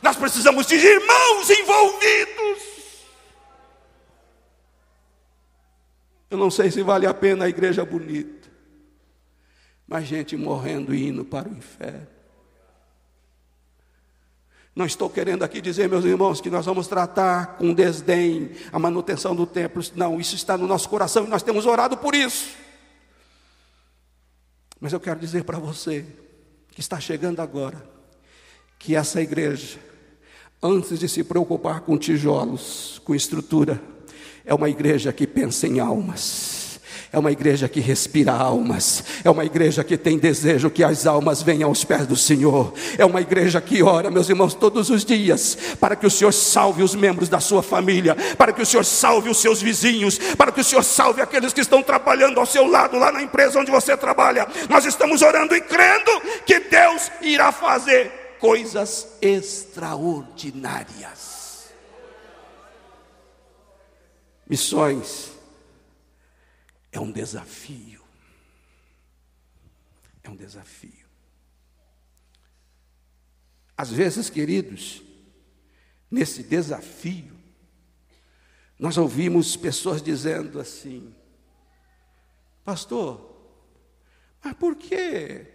Nós 0.02 0.18
precisamos 0.18 0.66
de 0.68 0.76
irmãos 0.76 1.50
envolvidos. 1.50 2.73
Eu 6.34 6.40
não 6.40 6.50
sei 6.50 6.72
se 6.72 6.82
vale 6.82 7.06
a 7.06 7.14
pena 7.14 7.46
a 7.46 7.50
igreja 7.50 7.86
bonita, 7.86 8.50
mas 9.88 10.08
gente 10.08 10.36
morrendo 10.36 10.92
e 10.92 11.10
indo 11.10 11.24
para 11.24 11.48
o 11.48 11.54
inferno. 11.54 12.08
Não 14.76 14.88
estou 14.88 15.12
querendo 15.12 15.44
aqui 15.44 15.62
dizer, 15.62 15.88
meus 15.88 16.04
irmãos, 16.04 16.42
que 16.42 16.50
nós 16.50 16.66
vamos 16.66 16.88
tratar 16.88 17.58
com 17.58 17.72
desdém 17.72 18.50
a 18.72 18.80
manutenção 18.80 19.36
do 19.36 19.46
templo. 19.46 19.84
Não, 19.94 20.20
isso 20.20 20.34
está 20.34 20.58
no 20.58 20.66
nosso 20.66 20.90
coração 20.90 21.26
e 21.26 21.28
nós 21.28 21.44
temos 21.44 21.68
orado 21.68 21.98
por 21.98 22.16
isso. 22.16 22.56
Mas 24.80 24.92
eu 24.92 25.00
quero 25.00 25.20
dizer 25.20 25.44
para 25.44 25.60
você 25.60 26.04
que 26.72 26.80
está 26.80 27.00
chegando 27.00 27.42
agora, 27.42 27.88
que 28.80 28.96
essa 28.96 29.22
igreja, 29.22 29.78
antes 30.64 30.98
de 30.98 31.08
se 31.08 31.24
preocupar 31.24 31.82
com 31.82 31.96
tijolos, 31.96 33.00
com 33.06 33.14
estrutura, 33.14 33.80
é 34.46 34.54
uma 34.54 34.70
igreja 34.70 35.14
que 35.14 35.26
pensa 35.26 35.68
em 35.68 35.80
almas. 35.80 36.64
É 37.14 37.20
uma 37.20 37.32
igreja 37.32 37.70
que 37.70 37.80
respira 37.80 38.32
almas. 38.32 39.04
É 39.24 39.30
uma 39.30 39.46
igreja 39.46 39.84
que 39.84 39.96
tem 39.96 40.18
desejo 40.18 40.72
que 40.72 40.84
as 40.84 41.06
almas 41.06 41.44
venham 41.44 41.70
aos 41.70 41.86
pés 41.86 42.08
do 42.08 42.16
Senhor. 42.16 42.74
É 42.98 43.06
uma 43.06 43.22
igreja 43.22 43.62
que 43.62 43.84
ora, 43.84 44.10
meus 44.10 44.30
irmãos, 44.30 44.56
todos 44.56 44.90
os 44.90 45.06
dias, 45.06 45.56
para 45.80 45.96
que 45.96 46.08
o 46.08 46.10
Senhor 46.10 46.32
salve 46.32 46.82
os 46.82 46.96
membros 46.96 47.30
da 47.30 47.40
sua 47.40 47.62
família, 47.62 48.18
para 48.36 48.52
que 48.52 48.64
o 48.64 48.66
Senhor 48.66 48.84
salve 48.84 49.30
os 49.30 49.38
seus 49.38 49.62
vizinhos, 49.62 50.18
para 50.36 50.52
que 50.52 50.62
o 50.62 50.64
Senhor 50.64 50.84
salve 50.84 51.22
aqueles 51.22 51.54
que 51.54 51.62
estão 51.62 51.84
trabalhando 51.84 52.40
ao 52.40 52.48
seu 52.48 52.66
lado, 52.66 52.98
lá 52.98 53.12
na 53.12 53.22
empresa 53.22 53.60
onde 53.60 53.70
você 53.70 53.96
trabalha. 53.96 54.48
Nós 54.68 54.84
estamos 54.84 55.22
orando 55.22 55.56
e 55.56 55.62
crendo 55.62 56.20
que 56.48 56.62
Deus 56.62 57.12
irá 57.22 57.52
fazer 57.52 58.12
coisas 58.40 59.08
extraordinárias. 59.22 61.33
Missões 64.48 65.32
é 66.92 67.00
um 67.00 67.12
desafio. 67.12 68.02
É 70.24 70.30
um 70.30 70.36
desafio. 70.36 71.04
Às 73.76 73.92
vezes, 73.92 74.30
queridos, 74.30 75.02
nesse 76.10 76.44
desafio, 76.44 77.34
nós 78.78 78.98
ouvimos 78.98 79.56
pessoas 79.56 80.02
dizendo 80.02 80.60
assim: 80.60 81.14
Pastor, 82.64 83.34
mas 84.44 84.54
por 84.54 84.76
que 84.76 85.46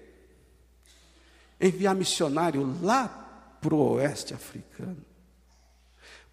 enviar 1.61 1.95
missionário 1.95 2.79
lá 2.83 3.09
para 3.61 3.75
o 3.75 3.93
oeste 3.93 4.35
africano? 4.35 5.08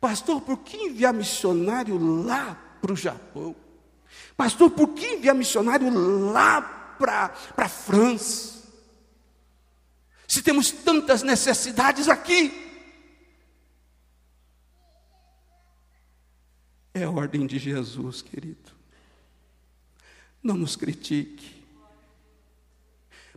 Pastor, 0.06 0.40
por 0.40 0.60
que 0.60 0.78
enviar 0.78 1.12
missionário 1.12 1.98
lá 1.98 2.54
para 2.80 2.94
o 2.94 2.96
Japão? 2.96 3.56
Pastor, 4.38 4.70
por 4.70 4.90
que 4.90 5.04
enviar 5.04 5.34
missionário 5.34 5.90
lá 6.32 6.62
para 7.00 7.34
a 7.58 7.68
França? 7.68 8.70
Se 10.28 10.44
temos 10.44 10.70
tantas 10.70 11.24
necessidades 11.24 12.08
aqui. 12.08 12.54
É 16.94 17.06
a 17.06 17.10
ordem 17.10 17.48
de 17.48 17.58
Jesus, 17.58 18.22
querido. 18.22 18.72
Não 20.44 20.56
nos 20.56 20.76
critique, 20.76 21.66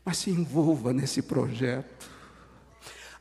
mas 0.04 0.18
se 0.18 0.28
envolva 0.28 0.92
nesse 0.92 1.22
projeto. 1.22 2.11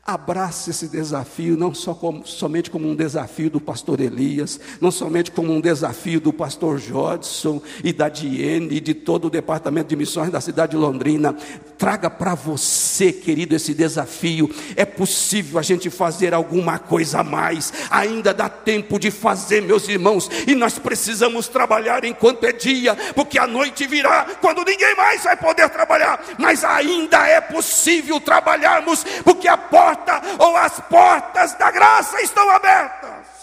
Abrace 0.08 0.70
esse 0.70 0.88
desafio, 0.88 1.54
não 1.54 1.74
só 1.74 1.92
como, 1.92 2.26
somente 2.26 2.70
como 2.70 2.88
um 2.88 2.96
desafio 2.96 3.50
do 3.50 3.60
pastor 3.60 4.00
Elias, 4.00 4.58
não 4.80 4.90
somente 4.90 5.30
como 5.30 5.52
um 5.52 5.60
desafio 5.60 6.18
do 6.18 6.32
pastor 6.32 6.78
Jodson 6.78 7.60
e 7.84 7.92
da 7.92 8.08
Diene 8.08 8.76
e 8.76 8.80
de 8.80 8.94
todo 8.94 9.26
o 9.26 9.30
departamento 9.30 9.88
de 9.88 9.96
missões 9.96 10.30
da 10.30 10.40
cidade 10.40 10.70
de 10.70 10.78
Londrina. 10.78 11.36
Traga 11.76 12.08
para 12.08 12.34
você, 12.34 13.12
querido, 13.12 13.54
esse 13.54 13.74
desafio. 13.74 14.50
É 14.76 14.86
possível 14.86 15.58
a 15.58 15.62
gente 15.62 15.90
fazer 15.90 16.32
alguma 16.32 16.78
coisa 16.78 17.20
a 17.20 17.24
mais, 17.24 17.70
ainda 17.90 18.32
dá 18.32 18.48
tempo 18.48 18.98
de 18.98 19.10
fazer, 19.10 19.60
meus 19.60 19.90
irmãos, 19.90 20.30
e 20.46 20.54
nós 20.54 20.78
precisamos 20.78 21.48
trabalhar 21.48 22.02
enquanto 22.06 22.44
é 22.44 22.52
dia, 22.52 22.96
porque 23.14 23.38
a 23.38 23.46
noite 23.46 23.86
virá 23.86 24.24
quando 24.40 24.64
ninguém 24.64 24.96
mais 24.96 25.24
vai 25.24 25.36
poder 25.36 25.68
trabalhar, 25.68 26.18
mas 26.38 26.64
ainda 26.64 27.28
é 27.28 27.42
possível 27.42 28.18
trabalharmos, 28.18 29.04
porque 29.22 29.46
a 29.46 29.58
porta 29.58 29.97
porta 30.04 30.42
ou 30.42 30.56
as 30.56 30.80
portas 30.80 31.54
da 31.54 31.70
graça 31.70 32.20
estão 32.22 32.48
abertas. 32.50 33.38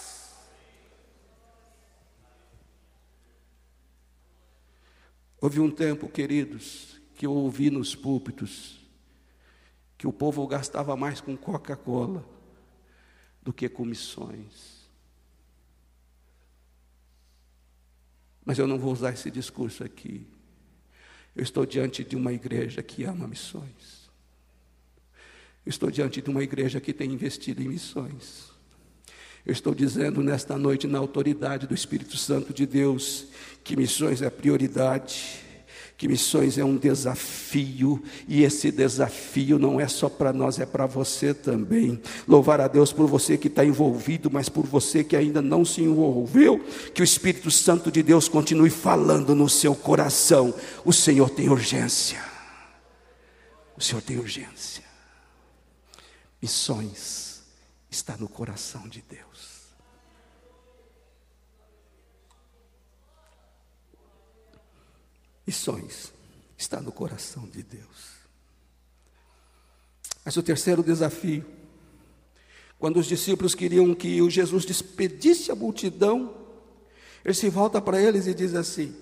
Houve 5.40 5.60
um 5.60 5.70
tempo, 5.70 6.10
queridos, 6.10 7.00
que 7.16 7.26
eu 7.26 7.32
ouvi 7.32 7.70
nos 7.70 7.96
púlpitos 7.96 8.82
que 9.98 10.08
o 10.08 10.14
povo 10.14 10.46
gastava 10.48 10.96
mais 10.96 11.22
com 11.22 11.38
Coca-Cola 11.38 12.26
do 13.42 13.54
que 13.54 13.70
com 13.70 13.86
missões. 13.86 14.90
Mas 18.44 18.60
eu 18.60 18.68
não 18.68 18.78
vou 18.78 18.92
usar 18.92 19.14
esse 19.14 19.32
discurso 19.32 19.84
aqui. 19.84 20.28
Eu 21.36 21.44
estou 21.44 21.66
diante 21.66 22.04
de 22.04 22.16
uma 22.16 22.34
igreja 22.34 22.84
que 22.84 23.04
ama 23.04 23.28
missões. 23.28 23.95
Estou 25.66 25.90
diante 25.90 26.22
de 26.22 26.30
uma 26.30 26.44
igreja 26.44 26.80
que 26.80 26.94
tem 26.94 27.12
investido 27.12 27.62
em 27.62 27.68
missões. 27.68 28.54
Eu 29.46 29.52
estou 29.52 29.76
dizendo 29.76 30.22
nesta 30.22 30.58
noite, 30.58 30.88
na 30.88 30.98
autoridade 30.98 31.68
do 31.68 31.76
Espírito 31.76 32.18
Santo 32.18 32.54
de 32.54 32.66
Deus, 32.66 33.28
que 33.64 33.76
missões 33.76 34.22
é 34.22 34.30
prioridade, 34.30 35.44
que 35.98 36.08
missões 36.08 36.58
é 36.58 36.66
um 36.66 36.76
desafio, 36.76 38.04
e 38.28 38.44
esse 38.44 38.72
desafio 38.72 39.58
não 39.58 39.80
é 39.80 39.88
só 39.88 40.10
para 40.10 40.34
nós, 40.34 40.60
é 40.60 40.66
para 40.66 40.86
você 40.86 41.34
também. 41.34 42.02
Louvar 42.28 42.60
a 42.60 42.68
Deus 42.68 42.92
por 42.92 43.08
você 43.08 43.38
que 43.38 43.48
está 43.48 43.64
envolvido, 43.64 44.30
mas 44.32 44.50
por 44.50 44.66
você 44.66 45.04
que 45.04 45.16
ainda 45.16 45.42
não 45.42 45.64
se 45.64 45.82
envolveu, 45.82 46.60
que 46.94 47.02
o 47.02 47.04
Espírito 47.04 47.50
Santo 47.50 47.92
de 47.92 48.04
Deus 48.04 48.28
continue 48.28 48.70
falando 48.70 49.34
no 49.34 49.48
seu 49.48 49.76
coração. 49.76 50.54
O 50.84 50.92
Senhor 50.92 51.30
tem 51.30 51.50
urgência. 51.50 52.20
O 53.78 53.82
Senhor 53.82 54.02
tem 54.02 54.18
urgência. 54.18 54.85
Missões 56.42 57.44
está 57.90 58.18
no 58.18 58.28
coração 58.28 58.88
de 58.88 59.02
Deus. 59.02 59.56
Missões 65.46 66.12
está 66.58 66.82
no 66.82 66.92
coração 66.92 67.48
de 67.48 67.62
Deus. 67.62 68.16
Mas 70.24 70.36
o 70.38 70.44
terceiro 70.44 70.82
desafio, 70.82 71.46
quando 72.80 72.98
os 72.98 73.06
discípulos 73.06 73.54
queriam 73.54 73.94
que 73.94 74.22
o 74.22 74.30
Jesus 74.30 74.66
despedisse 74.66 75.52
a 75.52 75.56
multidão, 75.56 76.36
ele 77.24 77.34
se 77.34 77.50
volta 77.50 77.80
para 77.80 78.02
eles 78.02 78.26
e 78.26 78.34
diz 78.34 78.56
assim: 78.56 78.96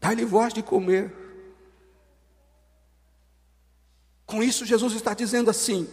Dá-lhe 0.00 0.24
voz 0.24 0.52
de 0.52 0.62
comer. 0.62 1.19
Com 4.30 4.42
isso, 4.44 4.64
Jesus 4.64 4.94
está 4.94 5.12
dizendo 5.12 5.50
assim: 5.50 5.88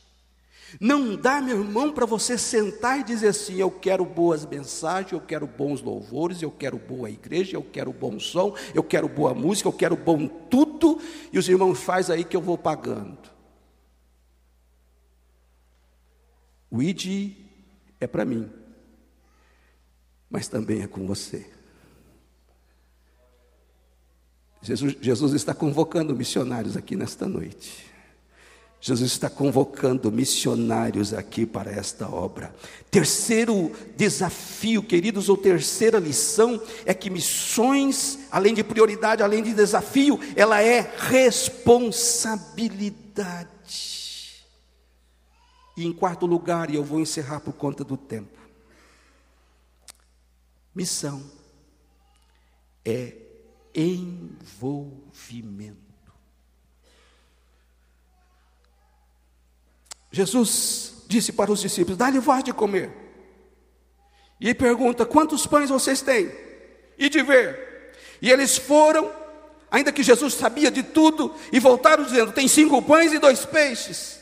Não 0.80 1.16
dá, 1.16 1.42
meu 1.42 1.60
irmão, 1.60 1.92
para 1.92 2.06
você 2.06 2.38
sentar 2.38 3.00
e 3.00 3.02
dizer 3.02 3.26
assim: 3.28 3.56
eu 3.56 3.68
quero 3.68 4.04
boas 4.04 4.46
mensagens, 4.46 5.10
eu 5.10 5.20
quero 5.20 5.44
bons 5.44 5.82
louvores, 5.82 6.40
eu 6.40 6.52
quero 6.52 6.78
boa 6.78 7.10
igreja, 7.10 7.56
eu 7.56 7.64
quero 7.64 7.92
bom 7.92 8.20
som, 8.20 8.54
eu 8.72 8.84
quero 8.84 9.08
boa 9.08 9.34
música, 9.34 9.68
eu 9.68 9.72
quero 9.72 9.96
bom 9.96 10.28
tudo, 10.28 11.00
e 11.32 11.38
os 11.38 11.48
irmãos 11.48 11.80
faz 11.80 12.10
aí 12.10 12.22
que 12.22 12.36
eu 12.36 12.40
vou 12.40 12.56
pagando. 12.56 13.32
O 16.70 16.80
ID 16.80 17.32
é 18.00 18.06
para 18.06 18.24
mim 18.24 18.61
mas 20.32 20.48
também 20.48 20.82
é 20.82 20.86
com 20.86 21.06
você. 21.06 21.44
Jesus, 24.62 24.96
Jesus 25.00 25.32
está 25.34 25.52
convocando 25.52 26.16
missionários 26.16 26.74
aqui 26.76 26.96
nesta 26.96 27.28
noite. 27.28 27.92
Jesus 28.80 29.12
está 29.12 29.28
convocando 29.28 30.10
missionários 30.10 31.12
aqui 31.12 31.44
para 31.44 31.70
esta 31.70 32.08
obra. 32.08 32.54
Terceiro 32.90 33.70
desafio, 33.96 34.82
queridos, 34.82 35.28
ou 35.28 35.36
terceira 35.36 35.98
lição 35.98 36.58
é 36.86 36.94
que 36.94 37.10
missões, 37.10 38.20
além 38.30 38.54
de 38.54 38.64
prioridade, 38.64 39.22
além 39.22 39.42
de 39.42 39.52
desafio, 39.52 40.18
ela 40.34 40.62
é 40.62 40.90
responsabilidade. 40.96 43.50
E 45.76 45.84
em 45.84 45.92
quarto 45.92 46.24
lugar, 46.26 46.70
e 46.70 46.76
eu 46.76 46.82
vou 46.82 47.00
encerrar 47.00 47.40
por 47.40 47.52
conta 47.52 47.84
do 47.84 47.96
tempo. 47.96 48.41
Missão 50.74 51.22
é 52.84 53.14
envolvimento. 53.74 54.52
Jesus 60.10 61.04
disse 61.06 61.32
para 61.32 61.52
os 61.52 61.60
discípulos: 61.60 61.98
Dá-lhe 61.98 62.18
voz 62.18 62.42
de 62.44 62.52
comer. 62.52 62.90
E 64.40 64.54
pergunta: 64.54 65.04
Quantos 65.04 65.46
pães 65.46 65.68
vocês 65.70 66.00
têm? 66.00 66.30
E 66.98 67.08
de 67.08 67.22
ver. 67.22 67.92
E 68.20 68.30
eles 68.30 68.56
foram, 68.56 69.12
ainda 69.70 69.92
que 69.92 70.02
Jesus 70.02 70.34
sabia 70.34 70.70
de 70.70 70.82
tudo, 70.82 71.34
e 71.52 71.60
voltaram 71.60 72.04
dizendo: 72.04 72.32
Tem 72.32 72.48
cinco 72.48 72.80
pães 72.82 73.12
e 73.12 73.18
dois 73.18 73.44
peixes. 73.44 74.21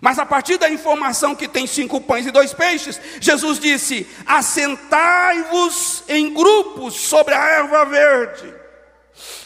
Mas 0.00 0.18
a 0.18 0.26
partir 0.26 0.58
da 0.58 0.68
informação 0.68 1.34
que 1.34 1.48
tem 1.48 1.66
cinco 1.66 2.00
pães 2.00 2.26
e 2.26 2.30
dois 2.30 2.52
peixes, 2.52 3.00
Jesus 3.20 3.58
disse: 3.58 4.06
Assentai-vos 4.26 6.04
em 6.08 6.32
grupos 6.34 6.94
sobre 6.94 7.34
a 7.34 7.46
erva 7.46 7.84
verde. 7.84 8.54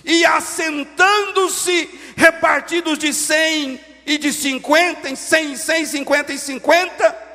E 0.04 0.24
assentando-se, 0.24 1.88
repartidos 2.16 2.98
de 2.98 3.12
cem 3.12 3.78
e 4.06 4.16
de 4.16 4.32
50 4.32 5.10
em 5.10 5.14
100, 5.14 5.56
100, 5.56 5.86
50 5.86 6.32
em 6.32 6.38
50, 6.38 7.28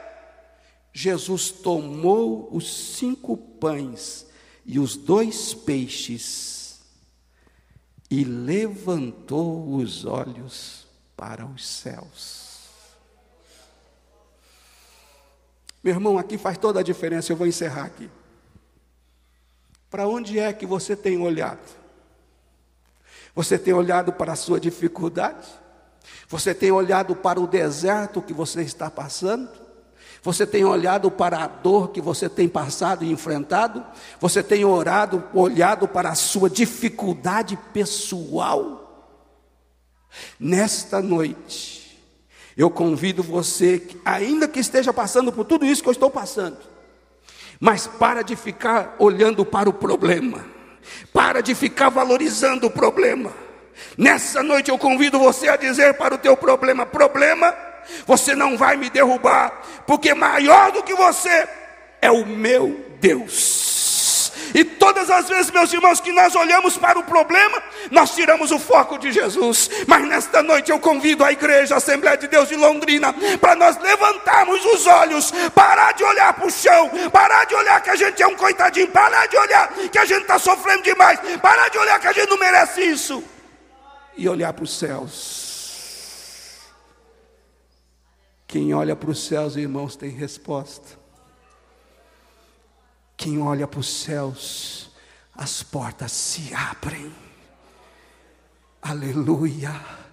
Jesus 0.91 1.49
tomou 1.49 2.49
os 2.51 2.95
cinco 2.97 3.37
pães 3.37 4.25
e 4.65 4.79
os 4.79 4.95
dois 4.95 5.53
peixes 5.53 6.81
e 8.09 8.23
levantou 8.23 9.75
os 9.75 10.05
olhos 10.05 10.85
para 11.15 11.45
os 11.45 11.65
céus. 11.65 12.42
Meu 15.83 15.93
irmão, 15.93 16.17
aqui 16.17 16.37
faz 16.37 16.57
toda 16.57 16.79
a 16.79 16.83
diferença, 16.83 17.31
eu 17.31 17.35
vou 17.35 17.45
encerrar 17.45 17.83
aqui. 17.83 18.09
Para 19.89 20.07
onde 20.07 20.39
é 20.39 20.53
que 20.53 20.65
você 20.65 20.95
tem 20.95 21.19
olhado? 21.19 21.59
Você 23.35 23.57
tem 23.57 23.73
olhado 23.73 24.13
para 24.13 24.33
a 24.33 24.35
sua 24.35 24.59
dificuldade? 24.59 25.47
Você 26.29 26.53
tem 26.53 26.71
olhado 26.71 27.15
para 27.15 27.39
o 27.39 27.47
deserto 27.47 28.21
que 28.21 28.33
você 28.33 28.61
está 28.61 28.89
passando? 28.89 29.49
Você 30.21 30.47
tem 30.47 30.63
olhado 30.63 31.11
para 31.11 31.43
a 31.43 31.47
dor 31.47 31.89
que 31.89 31.99
você 31.99 32.29
tem 32.29 32.47
passado 32.47 33.03
e 33.03 33.11
enfrentado? 33.11 33.85
Você 34.21 34.41
tem 34.41 34.63
orado, 34.63 35.21
olhado 35.33 35.85
para 35.85 36.09
a 36.09 36.15
sua 36.15 36.49
dificuldade 36.49 37.57
pessoal? 37.73 39.11
Nesta 40.39 41.01
noite, 41.01 41.72
eu 42.55 42.69
convido 42.69 43.23
você, 43.23 43.81
ainda 44.05 44.47
que 44.47 44.59
esteja 44.59 44.93
passando 44.93 45.31
por 45.31 45.45
tudo 45.45 45.65
isso 45.65 45.81
que 45.81 45.89
eu 45.89 45.93
estou 45.93 46.09
passando, 46.09 46.57
mas 47.59 47.87
para 47.87 48.21
de 48.21 48.35
ficar 48.35 48.95
olhando 48.99 49.45
para 49.45 49.69
o 49.69 49.73
problema, 49.73 50.45
para 51.11 51.41
de 51.41 51.55
ficar 51.55 51.89
valorizando 51.89 52.67
o 52.67 52.71
problema 52.71 53.43
Nessa 53.97 54.41
noite 54.41 54.69
eu 54.69 54.77
convido 54.77 55.19
você 55.19 55.49
a 55.49 55.55
dizer 55.55 55.95
para 55.95 56.15
o 56.15 56.17
teu 56.17 56.35
problema: 56.35 56.85
problema, 56.85 57.55
você 58.05 58.35
não 58.35 58.57
vai 58.57 58.75
me 58.75 58.89
derrubar, 58.89 59.61
porque 59.85 60.13
maior 60.13 60.71
do 60.71 60.83
que 60.83 60.95
você 60.95 61.47
é 62.01 62.11
o 62.11 62.25
meu 62.25 62.85
Deus. 62.99 63.82
E 64.53 64.63
todas 64.63 65.09
as 65.09 65.29
vezes, 65.29 65.51
meus 65.51 65.71
irmãos, 65.71 65.99
que 65.99 66.11
nós 66.11 66.35
olhamos 66.35 66.77
para 66.77 66.99
o 66.99 67.03
problema, 67.03 67.61
nós 67.91 68.13
tiramos 68.15 68.51
o 68.51 68.59
foco 68.59 68.97
de 68.97 69.11
Jesus. 69.11 69.69
Mas 69.87 70.07
nesta 70.07 70.41
noite 70.41 70.71
eu 70.71 70.79
convido 70.79 71.23
a 71.23 71.31
igreja, 71.31 71.75
a 71.75 71.77
Assembleia 71.77 72.17
de 72.17 72.27
Deus 72.27 72.49
de 72.49 72.55
Londrina, 72.55 73.13
para 73.39 73.55
nós 73.55 73.77
levantarmos 73.77 74.63
os 74.65 74.87
olhos, 74.87 75.31
parar 75.53 75.93
de 75.93 76.03
olhar 76.03 76.33
para 76.33 76.47
o 76.47 76.51
chão, 76.51 76.89
parar 77.11 77.45
de 77.45 77.55
olhar 77.55 77.81
que 77.81 77.89
a 77.89 77.95
gente 77.95 78.21
é 78.21 78.27
um 78.27 78.35
coitadinho, 78.35 78.87
parar 78.87 79.27
de 79.27 79.37
olhar 79.37 79.73
que 79.91 79.97
a 79.97 80.05
gente 80.05 80.21
está 80.21 80.39
sofrendo 80.39 80.83
demais, 80.83 81.19
parar 81.41 81.69
de 81.69 81.77
olhar 81.77 81.99
que 81.99 82.07
a 82.07 82.13
gente 82.13 82.29
não 82.29 82.37
merece 82.37 82.81
isso 82.81 83.23
e 84.15 84.27
olhar 84.27 84.53
para 84.53 84.63
os 84.63 84.77
céus. 84.77 85.53
Quem 88.47 88.73
olha 88.73 88.95
para 88.95 89.09
os 89.09 89.25
céus, 89.25 89.55
irmãos, 89.55 89.95
tem 89.95 90.11
resposta. 90.11 91.02
Quem 93.15 93.41
olha 93.41 93.67
para 93.67 93.79
os 93.79 93.87
céus, 93.87 94.89
as 95.35 95.63
portas 95.63 96.11
se 96.11 96.53
abrem. 96.53 97.11
Aleluia. 98.81 100.03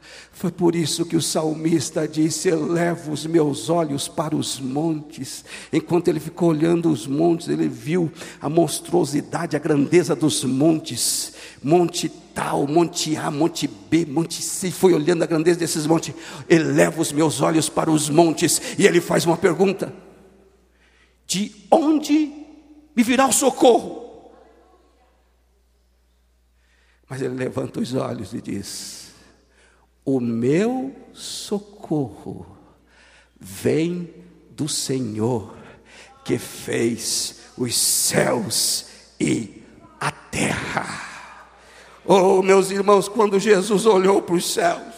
Foi 0.40 0.50
por 0.50 0.74
isso 0.74 1.04
que 1.04 1.16
o 1.16 1.20
salmista 1.20 2.08
disse: 2.08 2.48
Elevo 2.48 3.12
os 3.12 3.26
meus 3.26 3.68
olhos 3.68 4.08
para 4.08 4.34
os 4.34 4.58
montes. 4.58 5.44
Enquanto 5.70 6.08
ele 6.08 6.18
ficou 6.18 6.48
olhando 6.48 6.90
os 6.90 7.06
montes, 7.06 7.48
ele 7.48 7.68
viu 7.68 8.10
a 8.40 8.48
monstruosidade, 8.48 9.54
a 9.54 9.58
grandeza 9.58 10.16
dos 10.16 10.42
montes. 10.42 11.34
Monte 11.62 12.08
tal, 12.08 12.66
monte 12.66 13.14
A, 13.16 13.30
monte 13.30 13.66
B, 13.66 14.06
monte 14.06 14.40
C. 14.40 14.70
Foi 14.70 14.94
olhando 14.94 15.24
a 15.24 15.26
grandeza 15.26 15.58
desses 15.58 15.86
montes. 15.86 16.14
Elevo 16.48 17.02
os 17.02 17.12
meus 17.12 17.42
olhos 17.42 17.68
para 17.68 17.90
os 17.90 18.08
montes. 18.08 18.62
E 18.78 18.86
ele 18.86 19.02
faz 19.02 19.26
uma 19.26 19.36
pergunta: 19.36 19.92
De 21.26 21.54
onde 21.70 22.39
me 23.00 23.02
virá 23.02 23.26
o 23.26 23.32
socorro? 23.32 24.30
Mas 27.08 27.22
ele 27.22 27.34
levanta 27.34 27.80
os 27.80 27.94
olhos 27.94 28.34
e 28.34 28.40
diz: 28.40 29.12
o 30.04 30.20
meu 30.20 30.94
socorro 31.12 32.46
vem 33.38 34.12
do 34.50 34.68
Senhor 34.68 35.56
que 36.24 36.38
fez 36.38 37.40
os 37.56 37.74
céus 37.74 38.86
e 39.18 39.62
a 39.98 40.12
terra. 40.12 41.08
Oh, 42.04 42.42
meus 42.42 42.70
irmãos, 42.70 43.08
quando 43.08 43.40
Jesus 43.40 43.86
olhou 43.86 44.22
para 44.22 44.34
os 44.34 44.52
céus, 44.52 44.89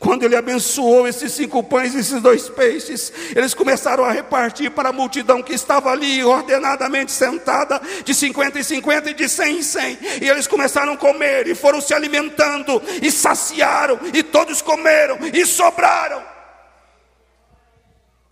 quando 0.00 0.22
ele 0.22 0.34
abençoou 0.34 1.06
esses 1.06 1.30
cinco 1.30 1.62
pães 1.62 1.94
e 1.94 1.98
esses 1.98 2.22
dois 2.22 2.48
peixes, 2.48 3.12
eles 3.36 3.52
começaram 3.52 4.02
a 4.02 4.10
repartir 4.10 4.70
para 4.70 4.88
a 4.88 4.92
multidão 4.92 5.42
que 5.42 5.52
estava 5.52 5.90
ali 5.90 6.24
ordenadamente 6.24 7.12
sentada, 7.12 7.78
de 8.02 8.14
50 8.14 8.58
em 8.58 8.62
50 8.62 9.10
e 9.10 9.14
de 9.14 9.28
100 9.28 9.58
em 9.58 9.62
100. 9.62 9.98
E 10.22 10.28
eles 10.30 10.46
começaram 10.46 10.94
a 10.94 10.96
comer 10.96 11.46
e 11.46 11.54
foram 11.54 11.82
se 11.82 11.92
alimentando 11.92 12.82
e 13.02 13.12
saciaram, 13.12 14.00
e 14.14 14.22
todos 14.22 14.62
comeram 14.62 15.18
e 15.34 15.44
sobraram. 15.44 16.24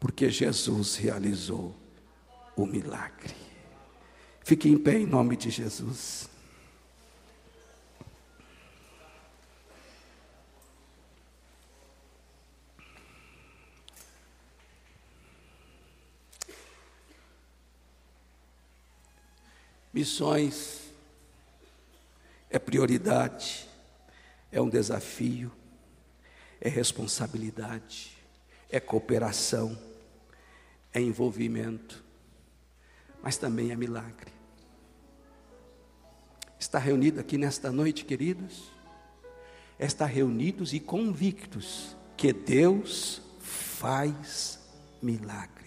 Porque 0.00 0.30
Jesus 0.30 0.96
realizou 0.96 1.76
o 2.56 2.64
milagre. 2.64 3.36
Fique 4.42 4.70
em 4.70 4.78
pé 4.78 4.94
em 4.94 5.06
nome 5.06 5.36
de 5.36 5.50
Jesus. 5.50 6.27
Missões 19.92 20.90
é 22.50 22.58
prioridade, 22.58 23.68
é 24.50 24.60
um 24.60 24.68
desafio, 24.68 25.52
é 26.60 26.68
responsabilidade, 26.68 28.16
é 28.70 28.80
cooperação, 28.80 29.78
é 30.92 31.00
envolvimento, 31.00 32.04
mas 33.22 33.36
também 33.36 33.70
é 33.70 33.76
milagre. 33.76 34.32
Está 36.58 36.78
reunido 36.78 37.20
aqui 37.20 37.38
nesta 37.38 37.70
noite, 37.70 38.04
queridos? 38.04 38.70
Está 39.78 40.06
reunidos 40.06 40.72
e 40.72 40.80
convictos 40.80 41.96
que 42.16 42.32
Deus 42.32 43.22
faz 43.40 44.58
milagre. 45.00 45.57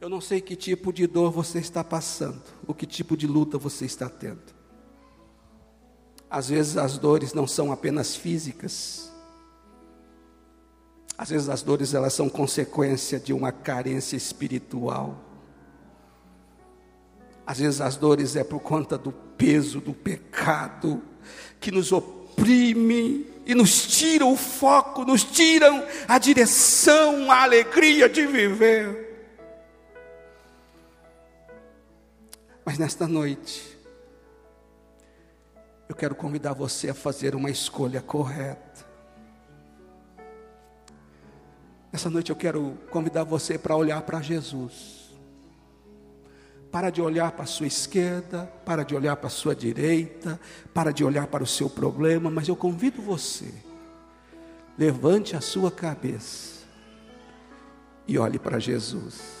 Eu 0.00 0.08
não 0.08 0.20
sei 0.20 0.40
que 0.40 0.56
tipo 0.56 0.92
de 0.94 1.06
dor 1.06 1.30
você 1.30 1.58
está 1.58 1.84
passando, 1.84 2.42
ou 2.66 2.74
que 2.74 2.86
tipo 2.86 3.14
de 3.16 3.26
luta 3.26 3.58
você 3.58 3.84
está 3.84 4.08
tendo. 4.08 4.58
Às 6.30 6.48
vezes 6.48 6.78
as 6.78 6.96
dores 6.96 7.34
não 7.34 7.46
são 7.46 7.70
apenas 7.70 8.16
físicas. 8.16 9.12
Às 11.18 11.28
vezes 11.28 11.50
as 11.50 11.62
dores 11.62 11.92
elas 11.92 12.14
são 12.14 12.30
consequência 12.30 13.20
de 13.20 13.34
uma 13.34 13.52
carência 13.52 14.16
espiritual. 14.16 15.20
Às 17.46 17.58
vezes 17.58 17.82
as 17.82 17.96
dores 17.96 18.36
é 18.36 18.44
por 18.44 18.60
conta 18.60 18.96
do 18.96 19.12
peso 19.12 19.80
do 19.80 19.92
pecado 19.92 21.02
que 21.60 21.70
nos 21.70 21.92
oprime 21.92 23.26
e 23.44 23.54
nos 23.54 23.86
tiram 23.86 24.32
o 24.32 24.36
foco, 24.36 25.04
nos 25.04 25.24
tiram 25.24 25.84
a 26.08 26.16
direção, 26.16 27.30
a 27.30 27.42
alegria 27.42 28.08
de 28.08 28.26
viver. 28.26 29.09
Mas 32.64 32.78
nesta 32.78 33.06
noite, 33.06 33.78
eu 35.88 35.94
quero 35.94 36.14
convidar 36.14 36.52
você 36.52 36.90
a 36.90 36.94
fazer 36.94 37.34
uma 37.34 37.50
escolha 37.50 38.00
correta. 38.00 38.86
Nessa 41.92 42.08
noite 42.08 42.30
eu 42.30 42.36
quero 42.36 42.78
convidar 42.90 43.24
você 43.24 43.58
para 43.58 43.74
olhar 43.74 44.00
para 44.02 44.22
Jesus. 44.22 45.10
Para 46.70 46.90
de 46.90 47.02
olhar 47.02 47.32
para 47.32 47.42
a 47.42 47.46
sua 47.46 47.66
esquerda, 47.66 48.44
para 48.64 48.84
de 48.84 48.94
olhar 48.94 49.16
para 49.16 49.26
a 49.26 49.30
sua 49.30 49.56
direita, 49.56 50.38
para 50.72 50.92
de 50.92 51.02
olhar 51.02 51.26
para 51.26 51.42
o 51.42 51.46
seu 51.46 51.68
problema, 51.68 52.30
mas 52.30 52.46
eu 52.46 52.54
convido 52.54 53.02
você, 53.02 53.52
levante 54.78 55.34
a 55.34 55.40
sua 55.40 55.72
cabeça 55.72 56.64
e 58.06 58.16
olhe 58.16 58.38
para 58.38 58.60
Jesus. 58.60 59.40